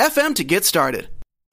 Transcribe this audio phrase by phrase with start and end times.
[0.00, 1.08] anchor.fm to get started.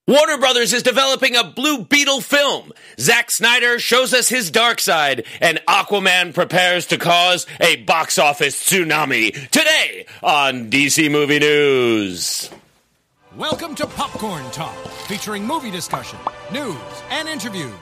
[0.07, 2.71] Warner Brothers is developing a Blue Beetle film.
[2.97, 8.63] Zack Snyder shows us his dark side, and Aquaman prepares to cause a box office
[8.63, 9.33] tsunami.
[9.49, 12.49] Today on DC Movie News.
[13.35, 14.77] Welcome to Popcorn Talk,
[15.07, 16.17] featuring movie discussion,
[16.53, 16.77] news,
[17.09, 17.73] and interviews.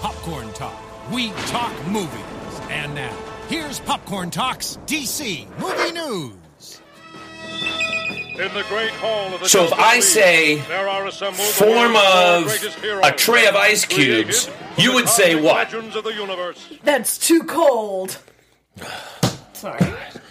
[0.00, 0.78] Popcorn Talk,
[1.10, 2.10] we talk movies.
[2.68, 3.16] And now,
[3.48, 6.34] here's Popcorn Talk's DC Movie News.
[8.38, 11.52] In the great hall of the So if I say League, there are assembled the
[11.52, 15.72] form of a tray of ice cubes, you would say what?
[15.74, 16.72] Of the universe.
[16.82, 18.18] That's too cold.
[19.52, 19.78] Sorry.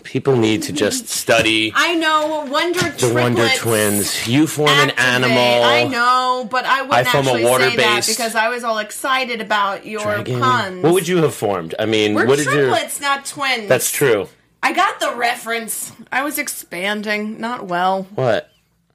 [0.03, 3.13] People need to just study I know Wonder the Triplets.
[3.13, 4.27] Wonder Twins.
[4.27, 5.05] You form an activate.
[5.05, 5.63] animal.
[5.63, 8.63] I know, but I wouldn't I form a actually say that water-based because I was
[8.63, 10.39] all excited about your Dragon.
[10.39, 10.83] puns.
[10.83, 11.75] What would you have formed?
[11.77, 12.53] I mean, We're what did you?
[12.53, 13.69] triplets, not twins.
[13.69, 14.27] That's true.
[14.61, 15.91] I got the reference.
[16.11, 18.03] I was expanding, not well.
[18.15, 18.51] What?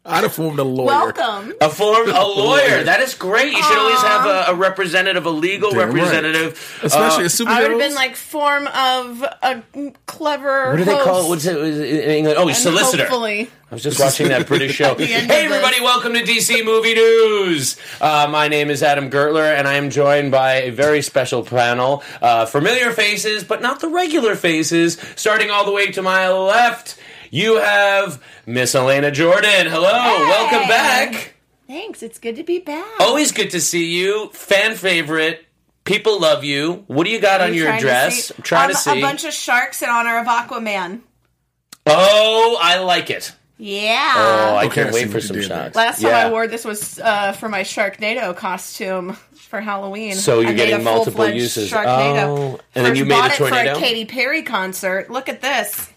[0.07, 0.87] I'd have formed a lawyer.
[1.15, 1.55] Welcome.
[1.63, 2.85] A form, a lawyer.
[2.85, 3.53] That is great.
[3.53, 5.95] You should always have a, a representative, a legal Damn right.
[5.95, 6.81] representative.
[6.83, 7.47] Especially Uh, a superhero.
[7.49, 9.63] I would have been like form of a
[10.05, 10.71] clever.
[10.73, 11.29] what do they call it?
[11.31, 12.39] What's it was it in England?
[12.39, 13.05] Oh, And solicitor.
[13.05, 14.93] Hopefully, I was just watching that British show.
[14.95, 15.83] the hey, of everybody, this.
[15.83, 17.79] welcome to DC Movie News.
[17.99, 22.03] Uh, my name is Adam Gertler, and I am joined by a very special panel.
[22.21, 24.99] Uh, familiar faces, but not the regular faces.
[25.17, 26.99] Starting all the way to my left,
[27.35, 29.67] you have Miss Elena Jordan.
[29.67, 31.35] Hello, welcome back.
[31.67, 32.03] thanks.
[32.03, 32.87] It's good to be back.
[33.01, 34.31] Always good to see you.
[34.33, 35.45] Fan favorite.
[35.85, 36.85] People love you.
[36.87, 38.31] What do you got Are on your dress?
[38.37, 38.99] I'm trying Um, to see.
[38.99, 41.01] A bunch of sharks in honor of Aquaman.
[41.87, 43.33] oh, I like it.
[43.59, 44.13] Yeah.
[44.17, 45.77] Oh, I Okay, can't I wait for some did shots.
[45.77, 50.15] Last time I wore this was uh, for my Sharknado costume for Halloween.
[50.15, 51.71] So you're I made getting a multiple full-fledged uses.
[51.71, 52.27] Sharknado.
[52.27, 53.73] Oh, and then First you made a bought it tornado?
[53.75, 55.09] for a Katy Perry concert.
[55.11, 55.89] Look at this,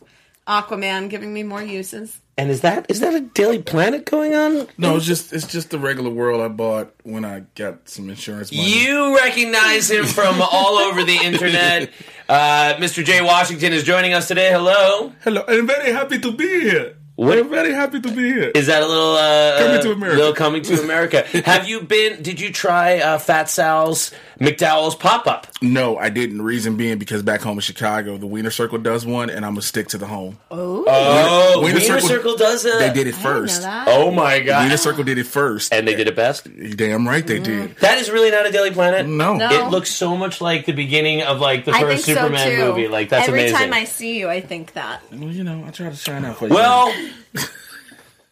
[0.47, 2.19] Aquaman giving me more uses.
[2.40, 4.68] And is that is that a Daily Planet going on?
[4.78, 8.52] No, it's just it's just the regular world I bought when I got some insurance
[8.52, 8.86] money.
[8.86, 11.91] You recognize him from all over the internet.
[12.30, 13.06] Uh, Mr.
[13.06, 14.52] Jay Washington is joining us today.
[14.52, 15.13] Hello.
[15.24, 16.97] Hello, I'm very happy to be here.
[17.18, 18.52] What- I'm very happy to be here.
[18.56, 20.18] Is that a little uh, Coming to America.
[20.18, 21.22] Little coming to America.
[21.46, 22.22] Have you been?
[22.24, 25.48] Did you try uh, Fat Sal's McDowell's pop up?
[25.62, 26.42] no, I didn't.
[26.44, 29.64] Reason being because back home in Chicago, the Wiener Circle does one, and I'm gonna
[29.64, 30.38] stick to the home.
[30.52, 32.78] Oh, Wiener Wiener, Circle- Circle, does it.
[32.80, 33.64] They did it first.
[33.66, 34.64] Oh my god!
[34.64, 36.48] Wiener Circle did it first, and they did it best.
[36.78, 37.76] Damn right they did.
[37.78, 39.08] That is really not a Daily Planet.
[39.08, 39.36] No.
[39.36, 39.50] No.
[39.50, 42.88] It looks so much like the beginning of like the first Superman so movie.
[42.88, 43.58] Like that's Every amazing.
[43.58, 45.02] time I see you, I think that.
[45.12, 46.54] Well, you know, I try to shine out for you.
[46.54, 46.94] Well,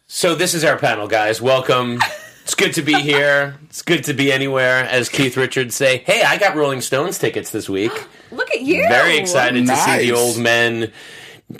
[0.06, 1.40] so this is our panel, guys.
[1.40, 2.00] Welcome.
[2.44, 3.56] It's good to be here.
[3.64, 5.98] It's good to be anywhere, as Keith Richards say.
[5.98, 7.92] Hey, I got Rolling Stones tickets this week.
[8.30, 8.86] Look at you.
[8.88, 10.92] Very excited to see the old men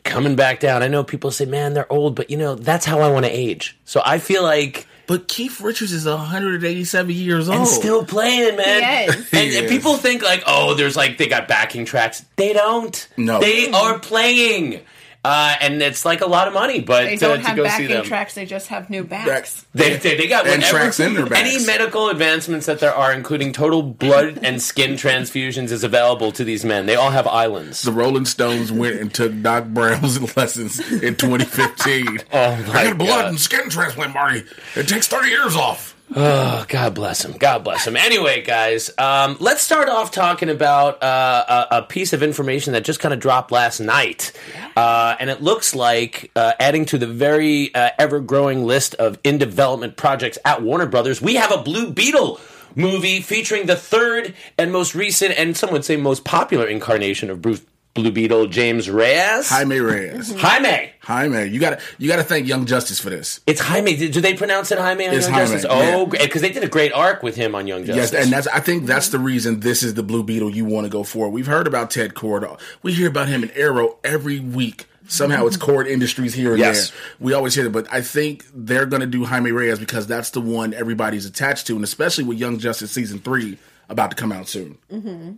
[0.05, 0.83] coming back down.
[0.83, 3.31] I know people say, "Man, they're old," but you know that's how I want to
[3.33, 3.77] age.
[3.85, 7.59] So I feel like but Keith Richards is 187 years old.
[7.59, 8.83] and still playing, man.
[8.83, 9.33] He is.
[9.33, 12.25] And, He and people think like, oh, there's like they got backing tracks.
[12.37, 13.09] They don't.
[13.17, 13.41] No.
[13.41, 14.81] they are playing,
[15.27, 16.81] uh, and it's like a lot of money.
[16.81, 18.05] But They don't to have go see backing them.
[18.05, 18.35] tracks.
[18.35, 19.29] They just have new backs.
[19.29, 19.67] Backs.
[19.75, 21.41] They, they, they got And whatever, tracks in their backs.
[21.41, 26.45] any medical advancements that there are, including total blood and skin transfusions, is available to
[26.45, 26.87] these men.
[26.87, 27.83] They all have islands.
[27.83, 32.19] The Rolling Stones went and took Doc Brown's lessons in 2015.
[32.33, 33.25] Oh I my got a blood god!
[33.31, 34.45] and skin transplant, Marty.
[34.77, 35.96] It takes 30 years off.
[36.15, 37.33] Oh, God bless him.
[37.33, 37.97] God bless him.
[37.97, 42.85] Anyway, guys, um, let's start off talking about uh, a, a piece of information that
[42.85, 44.33] just kind of dropped last night,
[44.77, 49.37] uh, and it looks like uh, adding to the very uh, ever-growing list of in
[49.37, 52.41] development projects at Warner Brothers, we have a Blue Beetle
[52.77, 57.43] movie featuring the third and most recent, and some would say most popular incarnation of
[57.43, 57.63] Bruce
[57.97, 59.49] Blue Beetle, James Reyes.
[59.49, 60.31] Jaime Reyes.
[60.31, 60.39] Mm-hmm.
[60.39, 60.93] Jaime.
[61.01, 63.41] Jaime, you gotta you gotta thank Young Justice for this.
[63.47, 63.97] It's Jaime.
[63.97, 65.67] Do they pronounce it Jaime on It's Young Jaime, Justice?
[65.69, 68.13] Oh, because they did a great arc with him on Young Justice.
[68.13, 69.19] Yes, and that's I think that's mm-hmm.
[69.19, 71.29] the reason this is the Blue Beetle you want to go for.
[71.29, 72.61] We've heard about Ted Kord.
[72.83, 74.87] We hear about him in Arrow every week.
[75.09, 75.71] Somehow it's mm-hmm.
[75.71, 76.91] Kord Industries here and Yes.
[76.91, 76.99] there.
[77.21, 80.31] We always hear it, but I think they're going to do Jaime Reyes because that's
[80.31, 83.59] the one everybody's attached to, and especially with Young Justice season three
[83.89, 84.79] about to come out soon.
[84.91, 85.33] Mm-hmm.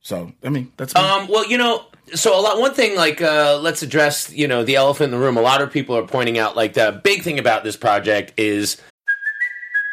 [0.00, 1.84] So I mean that's Um, well, you know,
[2.14, 2.58] so a lot.
[2.58, 5.36] One thing, like, uh, let's address, you know, the elephant in the room.
[5.36, 8.80] A lot of people are pointing out, like, the big thing about this project is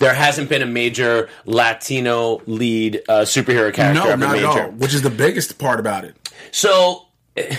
[0.00, 4.02] There hasn't been a major Latino lead uh, superhero character.
[4.02, 4.70] No, ever not at all.
[4.70, 6.16] Which is the biggest part about it.
[6.52, 7.06] So,
[7.36, 7.54] eh,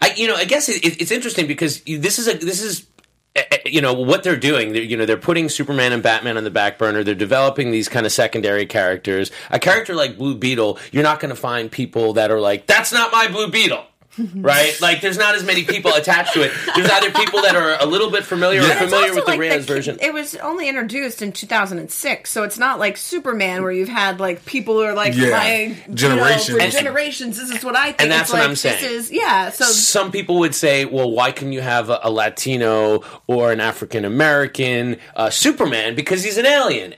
[0.00, 2.86] I you know I guess it, it's interesting because this is a this is
[3.34, 4.72] eh, eh, you know what they're doing.
[4.72, 7.02] They're, you know they're putting Superman and Batman on the back burner.
[7.02, 9.32] They're developing these kind of secondary characters.
[9.50, 12.92] A character like Blue Beetle, you're not going to find people that are like, "That's
[12.92, 13.84] not my Blue Beetle."
[14.34, 14.76] right?
[14.80, 16.52] Like, there's not as many people attached to it.
[16.74, 19.40] There's either people that are a little bit familiar or familiar also with the like
[19.40, 19.98] Reyes the- version.
[20.00, 24.44] It was only introduced in 2006, so it's not like Superman where you've had like
[24.44, 25.30] people who are like Yeah.
[25.30, 26.48] my you know, Generations.
[26.56, 27.38] for And- generations.
[27.38, 28.02] This is what I think.
[28.02, 28.82] And that's It's what like, I'm saying.
[28.82, 29.50] This is yeah.
[29.50, 33.60] So some people would say, well, why can you have a, a Latino or an
[33.60, 36.94] African American uh, Superman because he's an alien?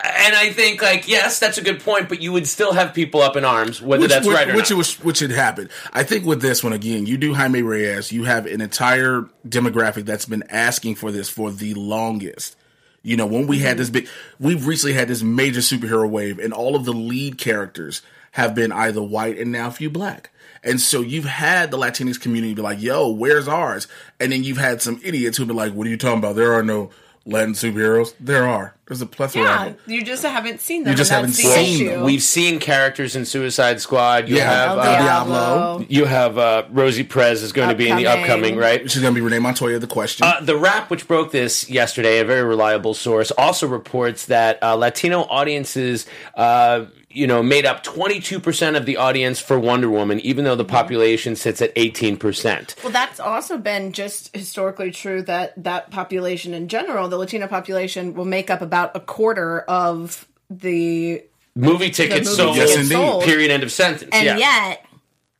[0.00, 3.20] And I think, like, yes, that's a good point, but you would still have people
[3.20, 4.70] up in arms, whether which, that's which, right or which not.
[4.70, 5.70] It was, which had happened.
[5.92, 8.12] I think with this one again, you do Jaime Reyes.
[8.12, 12.54] You have an entire demographic that's been asking for this for the longest.
[13.02, 13.78] You know, when we had Mm-hmm.
[13.78, 14.08] this big,
[14.38, 18.02] we've recently had this major superhero wave, and all of the lead characters
[18.32, 20.30] have been either white and now few black.
[20.62, 23.88] And so you've had the Latinx community be like, "Yo, where's ours?"
[24.20, 26.36] And then you've had some idiots who've been like, "What are you talking about?
[26.36, 26.90] There are no
[27.30, 28.14] Latin superheroes.
[28.18, 28.74] There are.
[28.86, 30.92] There's a plethora of yeah, them." you just haven't seen them.
[30.92, 31.88] You just haven't the seen issue.
[31.90, 32.04] them.
[32.04, 34.30] We've seen characters in Suicide Squad.
[34.30, 34.50] You Yeah.
[34.50, 35.86] have uh, Diablo.
[35.90, 38.30] you have uh, Rosie Perez is going to be in the Upcoming.
[38.30, 38.90] upcoming, right?
[38.90, 39.78] She's gonna be Renee Montoya.
[39.78, 40.26] The question.
[40.26, 44.74] Uh, the Wrap, which broke this yesterday, a very reliable source, also reports that uh,
[44.74, 50.44] Latino audiences, uh, you know, made up 22% of the audience for Wonder Woman, even
[50.44, 50.72] though the mm-hmm.
[50.72, 52.82] population sits at 18%.
[52.82, 58.14] Well, that's also been just historically true that that population in general, the Latino population,
[58.14, 61.22] will make up about a quarter of the
[61.54, 62.90] Movie tickets movie sold, Yes, indeed.
[62.90, 63.24] sold.
[63.24, 64.10] period, end of sentence.
[64.12, 64.36] and yeah.
[64.36, 64.86] yet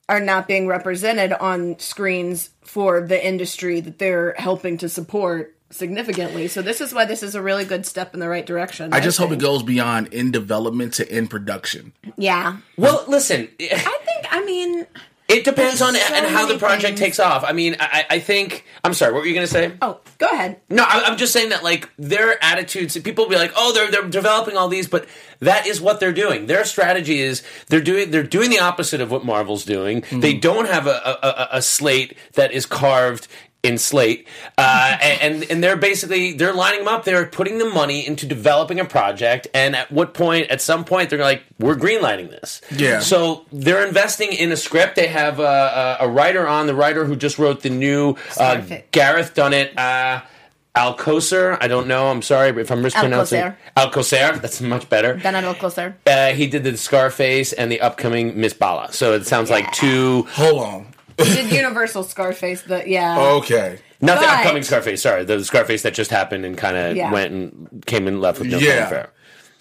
[0.09, 6.49] are not being represented on screens for the industry that they're helping to support significantally.
[6.49, 8.93] So this is why this is a really good step in the right direction.
[8.93, 11.93] I just hope it goes beyond in development to in production.
[12.17, 14.27] Yeah, Well, listen, I think.
[14.31, 14.87] I mean,
[15.29, 17.01] it depends on so and how the project things.
[17.01, 17.45] takes off.
[17.45, 18.65] I mean, I, I think.
[18.83, 19.73] I'm sorry, what were you going to say?
[19.83, 20.59] oh, go ahead.
[20.71, 22.97] No, I, I'm just saying that like their attitudes.
[22.99, 25.07] People will be like, "Oh, they're they're developing all these," but
[25.41, 26.47] that is what they're doing.
[26.47, 30.01] Their strategy is they're doing they're doing the opposite of what Marvel's doing.
[30.11, 30.41] They mm-hmm.
[30.41, 33.29] don't have a a, a, a slate that is carved
[33.63, 37.05] in slate, uh, and and they're basically they're lining them up.
[37.05, 40.49] They're putting the money into developing a project, and at what point?
[40.51, 43.01] At some point, they're like, "We're greenlighting this." Yeah.
[43.01, 44.95] So they're investing in a script.
[44.95, 48.63] They have a, a, a writer on the writer who just wrote the new uh,
[48.93, 49.77] Gareth Dunnet.
[49.77, 50.23] Uh,
[50.77, 52.09] Alcocer, I don't know.
[52.09, 53.41] I'm sorry if I'm mispronouncing.
[53.41, 53.57] Alcocer.
[53.77, 55.15] Alcocer, that's much better.
[55.15, 55.97] Then a little closer.
[56.07, 58.93] Uh, he did the Scarface and the upcoming Miss Bala.
[58.93, 60.23] So it sounds like two.
[60.31, 60.95] Hold on.
[61.19, 62.63] Did Universal Scarface?
[62.63, 63.19] The yeah.
[63.19, 63.79] Okay.
[64.01, 65.03] Not the But- upcoming Scarface.
[65.03, 67.13] Sorry, the Scarface that just happened and kind of Yeah.
[67.13, 68.81] went and came and left with no Yeah.
[68.83, 69.11] fanfare.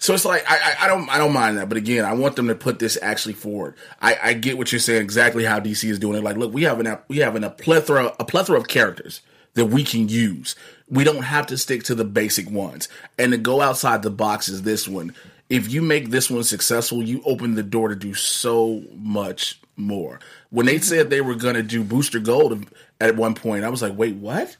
[0.00, 2.36] So it's like I, I, I don't I don't mind that, but again, I want
[2.36, 3.74] them to put this actually forward.
[4.00, 6.22] I, I get what you're saying exactly how DC is doing it.
[6.22, 9.20] Like, look, we have an we have an, a plethora a plethora of characters
[9.54, 10.54] that we can use.
[10.88, 12.88] We don't have to stick to the basic ones,
[13.18, 15.14] and to go outside the box is this one.
[15.50, 20.20] If you make this one successful, you open the door to do so much more.
[20.50, 22.66] When they said they were going to do Booster Gold
[23.00, 24.56] at one point, I was like, wait, what?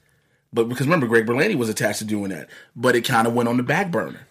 [0.52, 3.48] But because remember, Greg Berlanti was attached to doing that, but it kind of went
[3.48, 4.26] on the back burner.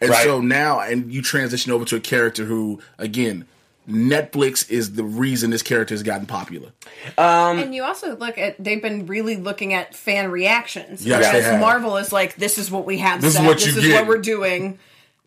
[0.00, 0.24] And Right.
[0.24, 3.46] so now, and you transition over to a character who, again,
[3.88, 6.70] Netflix is the reason this character has gotten popular.
[7.16, 11.04] Um, and you also look at they've been really looking at fan reactions.
[11.04, 11.58] Yes, they have.
[11.60, 13.46] Marvel is like, this is what we have This is set.
[13.46, 14.00] what this you is get.
[14.00, 14.78] what we're doing.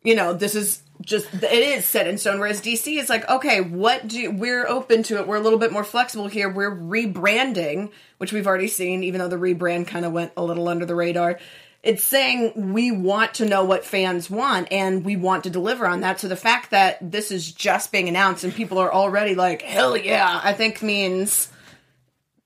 [0.04, 2.40] You know, this is just it is set in stone.
[2.40, 5.28] Whereas DC is like, okay, what do we're open to it.
[5.28, 6.50] We're a little bit more flexible here.
[6.50, 10.68] We're rebranding, which we've already seen, even though the rebrand kind of went a little
[10.68, 11.40] under the radar.
[11.84, 16.02] It's saying we want to know what fans want and we want to deliver on
[16.02, 16.20] that.
[16.20, 19.98] So the fact that this is just being announced and people are already like, hell
[19.98, 21.51] yeah, I think means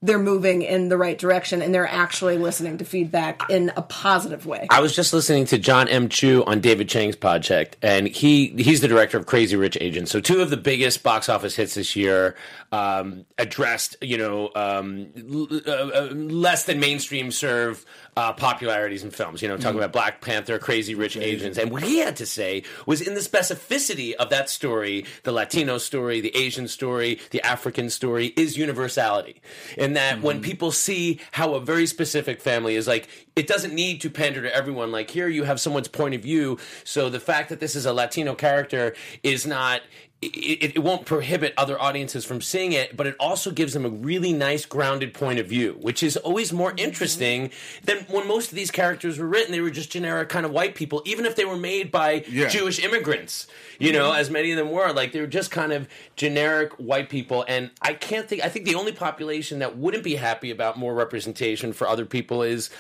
[0.02, 4.46] they're moving in the right direction and they're actually listening to feedback in a positive
[4.46, 4.68] way.
[4.70, 6.10] I was just listening to John M.
[6.10, 10.12] Chu on David Chang's project, and he he's the director of Crazy Rich Asians.
[10.12, 12.36] So two of the biggest box office hits this year
[12.72, 17.86] um, addressed, you know, um, l- uh, uh, less than mainstream serve
[18.18, 19.42] uh, popularities in films.
[19.42, 22.64] You know, talking about Black Panther, Crazy Rich Asians, and what he had to say
[22.86, 27.90] was in the specificity of that story, the Latino story, the Asian story, the African
[27.90, 29.42] story, is universality.
[29.78, 34.02] In that when people see how a very specific family is like, it doesn't need
[34.02, 34.92] to pander to everyone.
[34.92, 36.58] Like here, you have someone's point of view.
[36.84, 39.82] So the fact that this is a Latino character is not.
[40.22, 43.90] It, it won't prohibit other audiences from seeing it, but it also gives them a
[43.90, 46.80] really nice, grounded point of view, which is always more mm-hmm.
[46.80, 47.52] interesting
[47.84, 49.52] than when most of these characters were written.
[49.52, 52.48] They were just generic kind of white people, even if they were made by Yeah.
[52.48, 54.22] Jewish immigrants, you know, mm-hmm.
[54.22, 54.92] as many of them were.
[54.94, 57.46] Like they were just kind of generic white people.
[57.48, 60.96] And I can't think, I think the only population that wouldn't be happy about more
[60.96, 62.72] representation for other people is.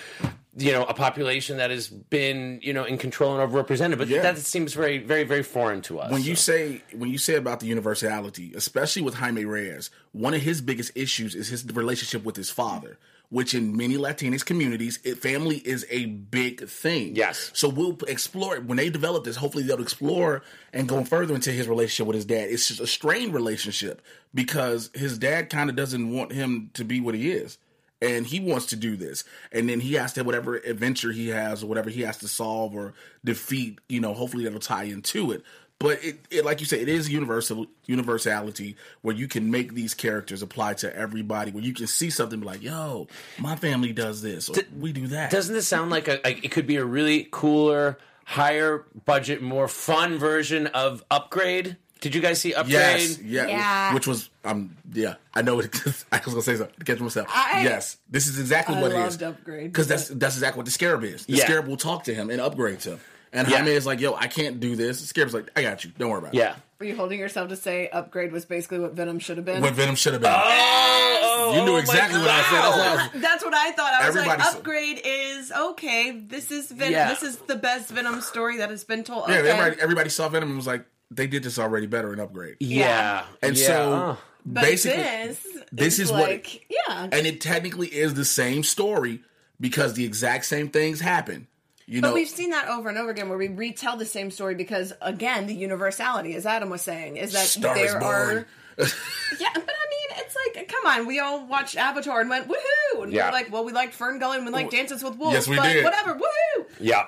[0.58, 4.22] You know, a population that has been, you know, in control and overrepresented, but Yeah.
[4.22, 6.10] that seems very, very, very foreign to us.
[6.12, 6.54] when you so.
[6.54, 10.92] say when you say about the universality, especially with Jaime Reyes, one of his biggest
[10.96, 12.98] issues is his relationship with his father,
[13.30, 17.16] which in many Latinx communities, it, family is a big thing.
[17.18, 17.52] Yes.
[17.54, 18.64] So we'll explore it.
[18.64, 19.36] when they develop this.
[19.36, 22.50] Hopefully, they'll explore and go further into his relationship with his dad.
[22.50, 24.02] It's just a strained relationship
[24.34, 27.58] because his dad kind of doesn't want him to be what he is.
[28.06, 31.30] And he wants to do this, and then he has to have whatever adventure he
[31.30, 32.94] has or whatever he has to solve or
[33.24, 33.80] defeat.
[33.90, 35.44] You know, hopefully that'll tie into it.
[35.78, 39.94] But it, it like you said, it is universal universality where you can make these
[39.94, 41.52] characters apply to everybody.
[41.52, 43.08] Where you can see something be like, "Yo,
[43.40, 46.52] my family does this, or we do that." Doesn't this sound like a, like it
[46.52, 51.76] could be a really cooler, higher budget, more fun version of Upgrade?
[52.02, 52.72] Did you guys see Upgrade?
[52.74, 53.94] Yes, yeah, Yeah.
[53.94, 55.76] which was um, yeah, I know it.
[56.12, 57.28] I was gonna say something to catch myself.
[57.30, 59.20] I- yes, this is exactly I what it is.
[59.22, 61.26] loved Upgrade, because that's that's exactly what the scarab is.
[61.26, 61.44] The Yeah.
[61.46, 63.00] scarab will talk to him and upgrade him.
[63.34, 63.58] And Yeah.
[63.58, 65.92] Jaime is like, "Yo, I can't do this." The scarab's like, "I got you.
[65.98, 66.56] Don't worry about it." Yeah.
[66.80, 69.62] Were you holding yourself to say upgrade was basically what Venom should have been?
[69.62, 70.32] what Venom should have been.
[70.34, 72.52] Oh, you knew oh exactly what I said.
[72.62, 73.94] That's why I was- That's what I thought.
[73.94, 76.12] I was Everybody like, said- upgrade is okay.
[76.28, 76.94] This is Venom.
[76.94, 77.10] Yeah.
[77.10, 79.28] this is the best Venom story that has been told.
[79.30, 79.50] Yeah, okay.
[79.50, 83.24] everybody, everybody saw Venom and was like, "They did this already better in Upgrade." Yeah.
[83.42, 83.68] And Yeah.
[83.68, 84.18] so Oh.
[84.46, 87.10] But basically, this, this is is what- like, yeah.
[87.12, 89.22] and it technically is the same story
[89.60, 91.48] because the exact same things happen.
[91.88, 94.32] You But know, we've seen that over and over again where we retell the same
[94.32, 98.48] story because, again, the universality, as Adam was saying, is that Star is there are.
[98.78, 103.04] Yeah, but I mean, it's like, come on, we all watched Avatar and went, woohoo!
[103.04, 103.26] And Yeah.
[103.26, 105.48] we were like, well, we liked Fern Gully and we liked Dances with Wolves, Yes,
[105.48, 105.84] we but did.
[105.84, 106.66] whatever, woohoo!
[106.80, 107.06] Yeah.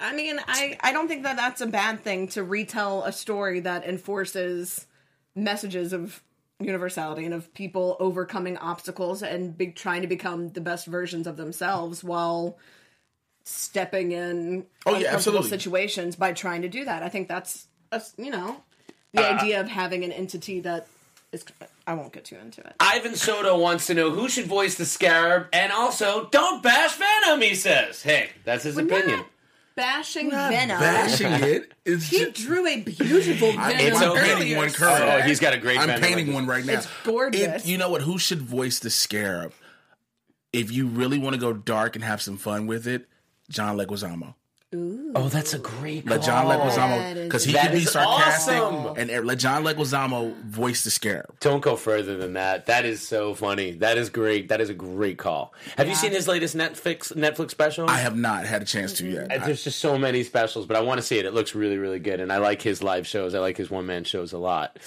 [0.00, 3.60] I mean, I, I don't think that that's a bad thing to retell a story
[3.60, 4.86] that enforces
[5.34, 6.22] messages of
[6.60, 11.36] universality and of people overcoming obstacles and big trying to become the best versions of
[11.36, 12.58] themselves while
[13.44, 15.48] stepping in Oh, yeah, uncomfortable absolutely.
[15.50, 17.02] situations by trying to do that.
[17.02, 18.62] I think that's, that's you know
[19.12, 20.86] the Uh, idea of having an entity that
[21.32, 21.44] is.
[21.86, 22.74] I won't get too into it.
[22.80, 27.40] Ivan Soto wants to know who should voice the Scarab, and also don't bash Venom.
[27.40, 29.26] He says, "Hey, that's his We're opinion." not
[29.78, 30.78] bashing Venom.
[30.80, 31.72] bashing it.
[31.86, 34.34] It's He just, drew a beautiful Venom It's I'm okay.
[34.34, 35.08] painting one currently.
[35.10, 35.78] Oh, he's got a great.
[35.78, 36.74] I'm Venom painting like one right now.
[36.74, 37.64] It's gorgeous.
[37.64, 38.02] It- you know what?
[38.02, 39.52] Who should voice the Scarab?
[40.52, 43.06] If you really want to go dark and have some fun with it,
[43.48, 44.34] John Leguizamo.
[44.70, 46.06] Oh, that's a great.
[46.06, 46.26] Let call.
[46.26, 49.10] John Leguizamo because he can be sarcastic awesome.
[49.10, 51.40] and let John Leguizamo voice the Scarab.
[51.40, 52.66] Don't go further than that.
[52.66, 53.72] That is so funny.
[53.72, 54.50] That is great.
[54.50, 55.54] That is a great call.
[55.78, 57.88] Have you seen his latest Netflix Netflix special?
[57.88, 59.28] I have not had a chance to yet.
[59.28, 61.24] There's just so many specials, but I want to see it.
[61.24, 63.34] It looks really, really good, and I like his live shows.
[63.34, 64.78] I like his one man shows a lot.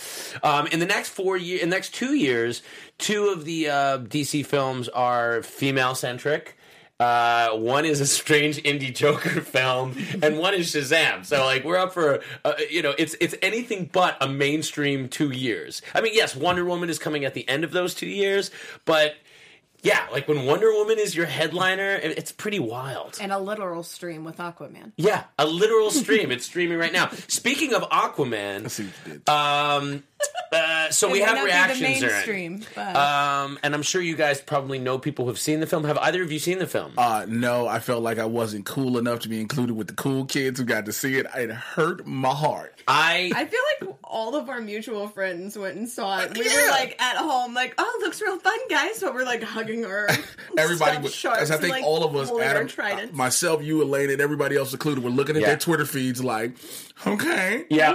[0.44, 2.62] Um, in the next four years, in the next two years,
[3.00, 6.56] two of the uh, DC films are female centric.
[7.02, 11.26] Uh, one is a strange indie Joker film, and one is Shazam.
[11.26, 15.32] So, like, we're up for, uh, you know, it's it's anything but a mainstream two
[15.32, 15.82] years.
[15.96, 18.52] I mean, yes, Wonder Woman is coming at the end of those two years,
[18.86, 19.16] but
[19.84, 23.18] yeah, like when Wonder Woman is your headliner, it's pretty wild.
[23.20, 24.92] and a literal stream with Aquaman.
[24.96, 26.32] Yeah, a literal stream.
[26.32, 27.10] it's streaming right now.
[27.28, 29.28] Speaking of Aquaman, see what you did.
[29.30, 30.04] um,
[30.52, 32.00] uh, so we have may not be reactions.
[32.02, 35.68] the mainstream, but Um, and I'm sure you guys probably know people who've seen the
[35.68, 35.84] film.
[35.86, 36.94] Have either of you seen the film?
[36.98, 40.26] Uh, no, I felt like I wasn't cool enough to be included with the cool
[40.26, 41.26] kids who got to see it.
[41.36, 42.74] It hurt my heart.
[42.88, 46.38] I I feel like all of our mutual friends went and saw it.
[46.38, 46.66] We Yeah.
[46.66, 49.86] were like at home, like, "Oh, it looks real fun, guys!" But we're like hugging
[49.86, 50.08] our
[50.58, 53.14] Everybody was, sharks as I and, think like, all of us, Adam, tridents.
[53.14, 55.48] uh, myself, you, Elaine, and everybody else included, were looking at Yeah.
[55.50, 56.54] their Twitter feeds like,
[57.08, 57.92] okay, yeah.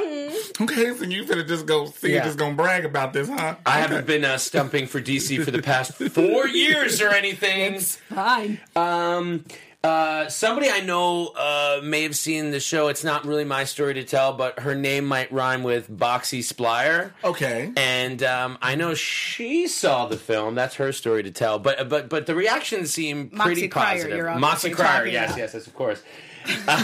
[0.61, 2.25] okay, so you finna just go see, Yeah.
[2.25, 3.57] just gonna brag about this, huh?
[3.65, 7.79] I haven't been uh, stumping for DC for the past four years or anything.
[7.81, 8.61] Fine.
[8.75, 9.45] Um,
[9.85, 12.89] Uh, somebody I know uh, may have seen the show.
[12.89, 17.15] It's not really my story to tell, but her name might rhyme with Boxy Splyer.
[17.23, 17.71] Okay.
[17.77, 20.57] And um, I know she saw the film.
[20.57, 21.61] That's her story to tell.
[21.61, 24.17] But but but the reactions seem pretty Cryer, positive.
[24.17, 25.39] you're Moxie Cryer, talking yes, about.
[25.39, 26.03] yes, yes, of course.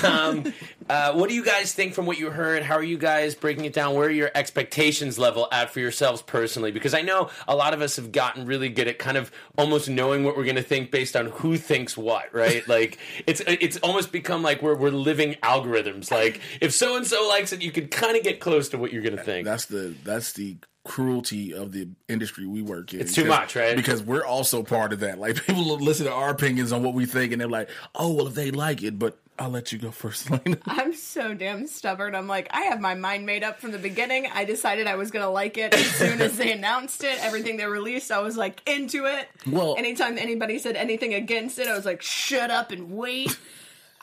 [0.04, 0.52] Um,
[0.88, 2.62] uh, what do you guys think from what you heard?
[2.62, 3.94] How are you guys breaking it down?
[3.94, 6.70] Where are your expectations level at for yourselves personally?
[6.72, 9.88] Because I know a lot of us have gotten really good at kind of almost
[9.88, 12.66] knowing what we're going to think based on who thinks what, right?
[12.68, 16.10] like it's it's almost become like we're we're living algorithms.
[16.10, 18.92] Like if so and so likes it, you can kind of get close to what
[18.92, 19.44] you're going to think.
[19.44, 23.00] That's the that's the cruelty of the industry we work in.
[23.00, 23.76] It's too Because- much, right?
[23.76, 25.18] Because we're also part of that.
[25.18, 28.26] Like people listen to our opinions on what we think, and they're like, "Oh, well,
[28.26, 30.58] if they like it," but I'll let you go first, Lena.
[30.66, 32.14] I'm so damn stubborn.
[32.14, 34.28] I'm like, I have my mind made up from the beginning.
[34.32, 37.18] I decided I was gonna like it as soon as they announced it.
[37.24, 39.28] Everything they released, I was like into it.
[39.46, 43.36] Well- anytime anybody said anything against it, I was like, shut up and wait.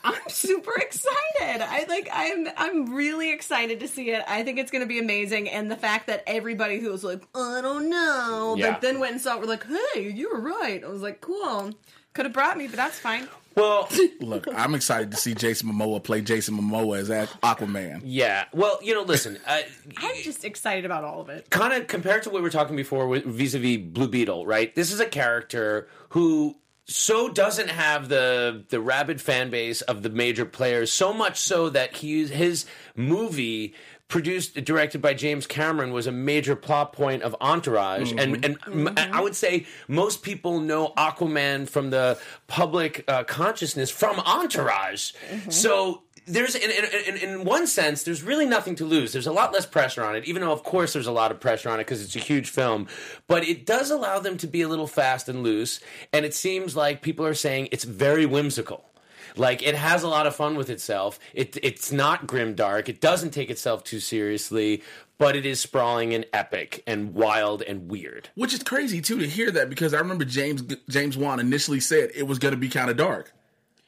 [0.02, 1.60] I'm super excited.
[1.62, 4.24] I like I'm I'm really excited to see it.
[4.26, 7.22] I think it's going to be amazing and the fact that everybody who was like,
[7.34, 8.72] "I don't know," Yeah.
[8.72, 11.20] but then went and saw it were like, "Hey, you were right." I was like,
[11.20, 11.72] "Cool."
[12.14, 13.28] Could have brought me, but that's fine.
[13.56, 13.88] Well,
[14.20, 18.00] Look, I'm excited to see Jason Momoa play Jason Momoa as Aquaman.
[18.04, 18.44] yeah.
[18.52, 19.38] Well, you know, listen.
[19.46, 19.60] Uh,
[19.96, 21.50] I'm just excited about all of it.
[21.50, 24.74] kind of compared to what we were talking before with vis-a-vis Blue Beetle, right?
[24.74, 30.10] This is a character who so doesn't have the the rabid fan base of the
[30.10, 32.66] major players, so much so that he his
[32.96, 33.74] movie
[34.10, 38.12] produced directed by James Cameron was a major plot point of Entourage.
[38.12, 43.90] And and m- I would say most people know Aquaman from the public uh, consciousness
[43.90, 45.12] from Entourage.
[45.48, 49.12] So there's in, in, in one sense there's really nothing to lose.
[49.12, 51.40] There's a lot less pressure on it even though of course there's a lot of
[51.40, 52.88] pressure on it because it's a huge film.
[53.26, 55.80] But it does allow them to be a little fast and loose
[56.12, 58.89] and it seems like people are saying it's very whimsical
[59.36, 63.00] like it has a lot of fun with itself it, it's not grim dark it
[63.00, 64.82] doesn't take itself too seriously
[65.18, 69.28] but it is sprawling and epic and wild and weird Which is crazy too to
[69.28, 72.68] hear that because I remember James James Wan initially said it was going to be
[72.68, 73.32] kind of dark.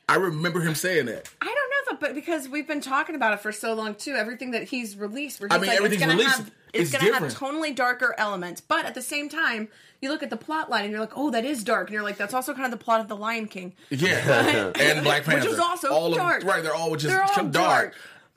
[0.08, 1.28] I remember him saying that.
[1.40, 1.62] I don't know though,
[2.02, 5.40] but because we've been talking about it for so long too, everything that he's released,
[5.40, 6.37] where he's I mean, like, everything's it's gonna released.
[6.38, 7.57] have, it's, It's gonna have different.
[7.57, 9.68] tonally darker elements, but at the same time,
[10.03, 12.03] you look at the plot line and you're like, oh, that is dark, and you're
[12.03, 15.40] like, that's also kind of the plot of the Lion King, Yeah, and Black Panther,
[15.44, 16.42] which is also all dark.
[16.42, 17.53] Of, right, they're all just They're all dark.
[17.53, 17.94] dark.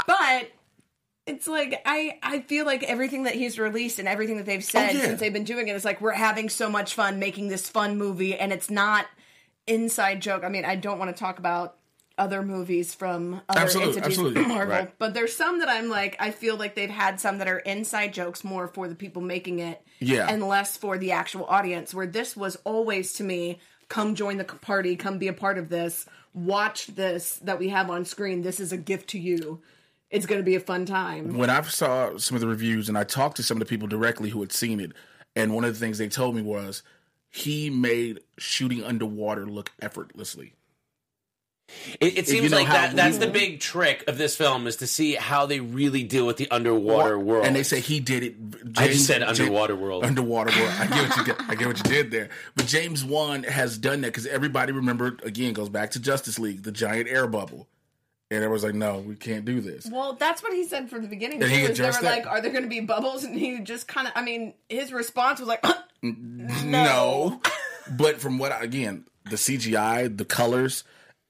[0.07, 0.51] But
[1.25, 4.89] it's like I I feel like everything that he's released and everything that they've said
[4.91, 5.05] Oh, yeah.
[5.05, 7.97] since they've been doing it is like we're having so much fun making this fun
[7.97, 9.07] movie, and it's not
[9.65, 10.43] inside joke.
[10.43, 11.77] I mean, I don't want to talk about
[12.17, 14.45] other movies from other Absolutely, entities, absolutely.
[14.45, 14.99] Marvel, Right.
[14.99, 18.13] but there's some that I'm like I feel like they've had some that are inside
[18.13, 20.27] jokes more for the people making it, Yeah.
[20.29, 21.93] and less for the actual audience.
[21.93, 25.69] Where this was always to me, come join the party, come be a part of
[25.69, 28.41] this, watch this that we have on screen.
[28.41, 29.61] This is a gift to you.
[30.09, 31.35] It's going to be a fun time.
[31.37, 33.87] when I saw some of the reviews and I talked to some of the people
[33.87, 34.91] directly who had seen it,
[35.35, 36.83] and one of the things they told me was
[37.29, 40.53] he made shooting underwater look effortlessly.
[41.99, 44.75] It, it seems you know like that, that's the big trick of this film is
[44.77, 47.45] to see how they really deal with the underwater world.
[47.45, 48.35] And they say he did it.
[48.77, 50.05] I just said James- underwater world.
[50.05, 50.73] Underwater world.
[50.77, 51.35] I get what you did.
[51.49, 52.29] I get what you did there.
[52.55, 56.61] But James Wan has done that because everybody remembered again goes back to Justice League,
[56.63, 57.67] the giant air bubble,
[58.29, 61.07] and everyone's like, "No, we can't do this." Well, that's what he said from the
[61.07, 61.41] beginning.
[61.41, 62.03] And Too, he is they were that.
[62.03, 64.93] like, "Are there going to be bubbles?" And he just kind of, I mean, his
[64.93, 65.65] response was like,
[66.03, 67.41] No.
[67.97, 70.83] but from what I, again, the CGI, the colors,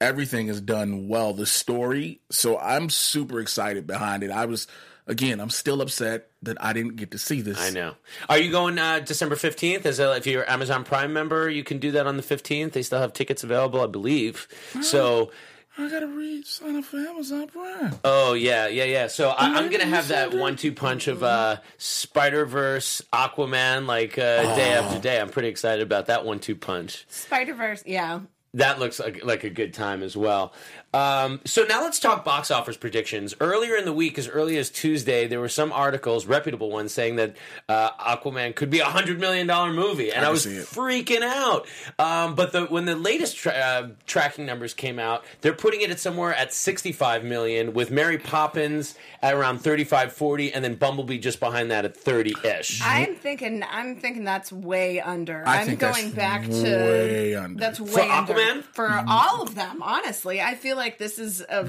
[0.06, 1.34] everything is done well.
[1.34, 4.32] The story, so I'm super excited behind it.
[4.32, 4.68] I was
[5.08, 7.60] again, I'm still upset that I didn't get to see this.
[7.60, 7.96] I know.
[8.30, 9.86] Are you going uh, December fifteenth?
[9.86, 12.74] Is a, if you're an Amazon Prime member, you can do that on the fifteenth.
[12.74, 14.48] They still have tickets available, I believe.
[14.82, 15.32] So,
[15.78, 17.96] I gotta read sign up for Amazon Prime.
[18.04, 19.08] oh yeah, yeah, yeah.
[19.08, 20.40] So I, I'm gonna have that that.
[20.40, 25.20] one-two punch of uh, Spider Verse, Aquaman, like uh, day after day.
[25.20, 27.06] I'm pretty excited about that one-two punch.
[27.10, 27.84] Spider Verse.
[27.86, 28.22] Yeah,
[28.56, 30.54] That looks like, like a good time as well.
[30.96, 33.36] Um, so now let's talk box office predictions.
[33.42, 37.18] Earlier in the week, as early as Tuesday, there were some articles, reputable ones, saying
[37.18, 37.36] that
[37.68, 41.68] uh, Aquaman could be a hundred million dollar movie, and I, can was freaking out.
[42.00, 45.90] Um, but the, when the latest tra- uh, tracking numbers came out, they're putting it
[45.92, 50.76] at somewhere at sixty five million, with Mary Poppins at around 35, 40, and then
[50.76, 52.82] Bumblebee just behind that at thirty ish.
[52.82, 55.44] I'm thinking, I'm thinking that's way under.
[55.46, 57.60] I am think going that's back to way under.
[57.60, 58.64] That's way under Aquaman?
[58.64, 59.82] for all of them.
[59.82, 61.68] Honestly, I feel like this is a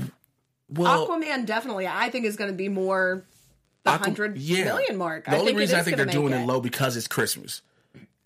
[0.68, 1.46] Well, Aquaman.
[1.46, 3.24] Definitely, I think is going to be more
[3.84, 4.64] the Aqua- hundred yeah.
[4.64, 5.24] million mark.
[5.26, 7.62] The only think reason I think they're doing make it low because it's Christmas.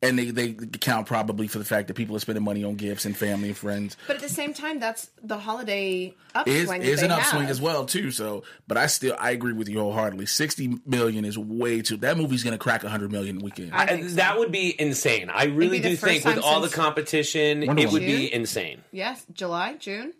[0.02, 3.04] and they they account probably for the fact that people are spending money on gifts
[3.04, 3.98] and family and friends.
[4.06, 6.14] But at the same time, that's the holiday
[6.46, 6.80] Is upswing.
[6.82, 7.50] is an upswing have.
[7.50, 8.10] as well too.
[8.10, 10.24] So, but I still I agree with you wholeheartedly.
[10.24, 11.98] Sixty million is way too.
[11.98, 13.72] That movie's gonna crack hundred million weekend.
[13.74, 14.14] I so.
[14.16, 15.28] that would be insane.
[15.28, 18.16] I really do think with all the competition, Wonder it would Woman.
[18.16, 18.80] be insane.
[18.92, 20.14] Yes, July, June.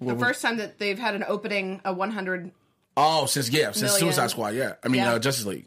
[0.00, 2.50] The first time that they've had an opening, a 100.
[2.96, 4.00] oh, since yeah, since Million.
[4.00, 4.74] Suicide Squad, yeah.
[4.84, 5.14] I mean Yeah.
[5.14, 5.66] uh, Justice League,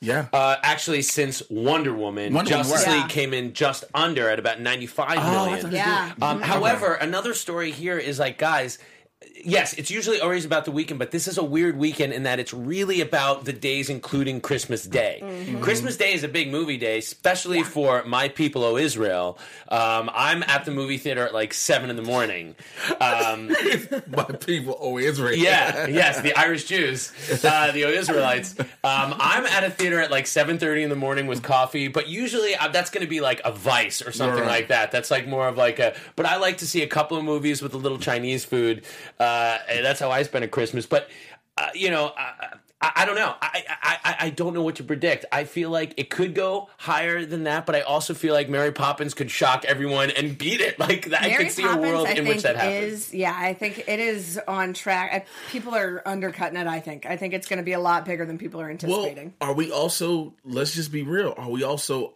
[0.00, 0.26] yeah.
[0.32, 2.92] Uh, actually, since Wonder Woman, Wonder Justice right.
[2.94, 3.08] League Yeah.
[3.08, 5.60] came in just under at about ninety-five Oh, I million.
[5.62, 6.12] thought- Yeah.
[6.22, 8.78] Um, However, another story here is like, guys,
[9.44, 12.38] yes, it's usually always about the weekend, but this is a weird weekend in that
[12.38, 15.20] it's really about the days, including Christmas Day.
[15.22, 15.60] Mm-hmm.
[15.62, 19.38] Christmas Day is a big movie day, especially for my people, O Israel.
[19.68, 22.54] Um, I'm at the movie theater at like seven in the morning.
[23.00, 23.48] Um,
[24.08, 25.34] My people, oh Israel.
[25.34, 27.12] yeah, yes, the Irish Jews,
[27.44, 28.54] uh, the O Israelites.
[28.58, 32.54] Um, I'm at a theater at like 7:30 in the morning with coffee, but usually
[32.54, 34.46] uh, that's going to be like a Vice or something Right.
[34.60, 34.90] like that.
[34.92, 35.94] That's like more of like a.
[36.16, 38.84] But I like to see a couple of movies with a little Chinese food.
[39.22, 40.86] Uh, and that's how I spend a Christmas.
[40.86, 41.08] But
[41.56, 42.12] uh, you know.
[42.16, 43.32] I, I, I don't know.
[43.40, 45.24] I, I I I don't know what to predict.
[45.30, 48.72] I feel like it could go higher than that, but I also feel like Mary
[48.72, 50.78] Poppins could shock everyone and beat it.
[50.82, 52.92] Like that, I Mary could see Poppins, a world I in think, which that happens.
[52.92, 53.36] is yeah.
[53.38, 55.10] I think it is on track.
[55.12, 56.66] I, people are undercutting it.
[56.66, 57.06] I think.
[57.06, 59.34] I think it's going to be a lot bigger than people are Well, anticipating.
[59.40, 60.34] are we also?
[60.44, 61.34] Let's just be real.
[61.36, 62.14] Are we also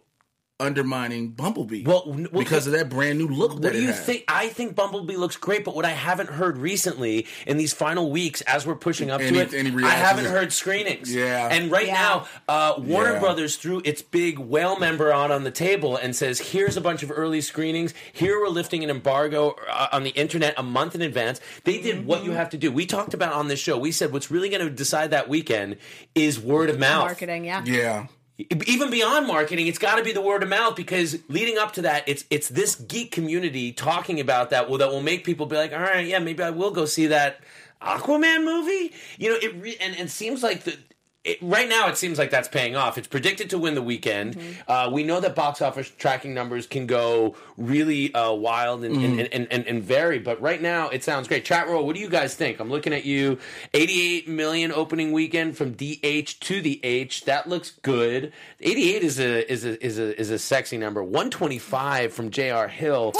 [0.59, 1.83] undermining Bumblebee?
[1.83, 3.53] Well, well, because of that brand new look.
[3.53, 3.99] What that do it you has.
[3.99, 4.23] think?
[4.27, 8.41] I think Bumblebee looks great, but what I haven't heard recently in these final weeks,
[8.41, 11.13] as we're pushing up Any- to it, any I haven't heard screenings.
[11.13, 11.47] Yeah.
[11.51, 11.93] and right Yeah.
[11.93, 13.19] now, uh, Warner Yeah.
[13.19, 17.03] Brothers threw its big whale member out on the table and says, "Here's a bunch
[17.03, 17.93] of early screenings.
[18.11, 22.05] Here we're lifting an embargo uh, on the internet a month in advance." They did
[22.05, 22.25] what Mm-hmm.
[22.31, 22.71] you have to do.
[22.71, 23.77] We talked about on this show.
[23.77, 25.77] We said what's really going to decide that weekend
[26.15, 27.63] is word of mouth Marketing, yeah.
[27.65, 28.07] Yeah.
[28.37, 31.81] Even beyond marketing, it's got to be the word of mouth because leading up to
[31.81, 35.55] that, it's it's this geek community talking about that will that will make people be
[35.55, 37.39] like, all right, yeah, maybe I will go see that
[37.81, 38.93] Aquaman movie.
[39.17, 40.77] You know, it re- and and seems like the.
[41.27, 42.97] It, right now, it seems like that's paying off.
[42.97, 44.37] It's predicted to win the weekend.
[44.67, 49.19] Uh, we know that box office tracking numbers can go really uh, wild and, and,
[49.33, 51.43] and, and, and vary, but right now it sounds great.
[51.43, 52.61] Chat roll, what do you guys think?
[52.61, 53.39] I'm looking at you.
[53.73, 57.25] 88 million opening weekend from DH to the H.
[57.25, 58.31] That looks good.
[58.61, 61.03] 88 is a is a is a is a sexy number.
[61.03, 62.69] 125 from J.R.
[62.69, 63.11] Hill.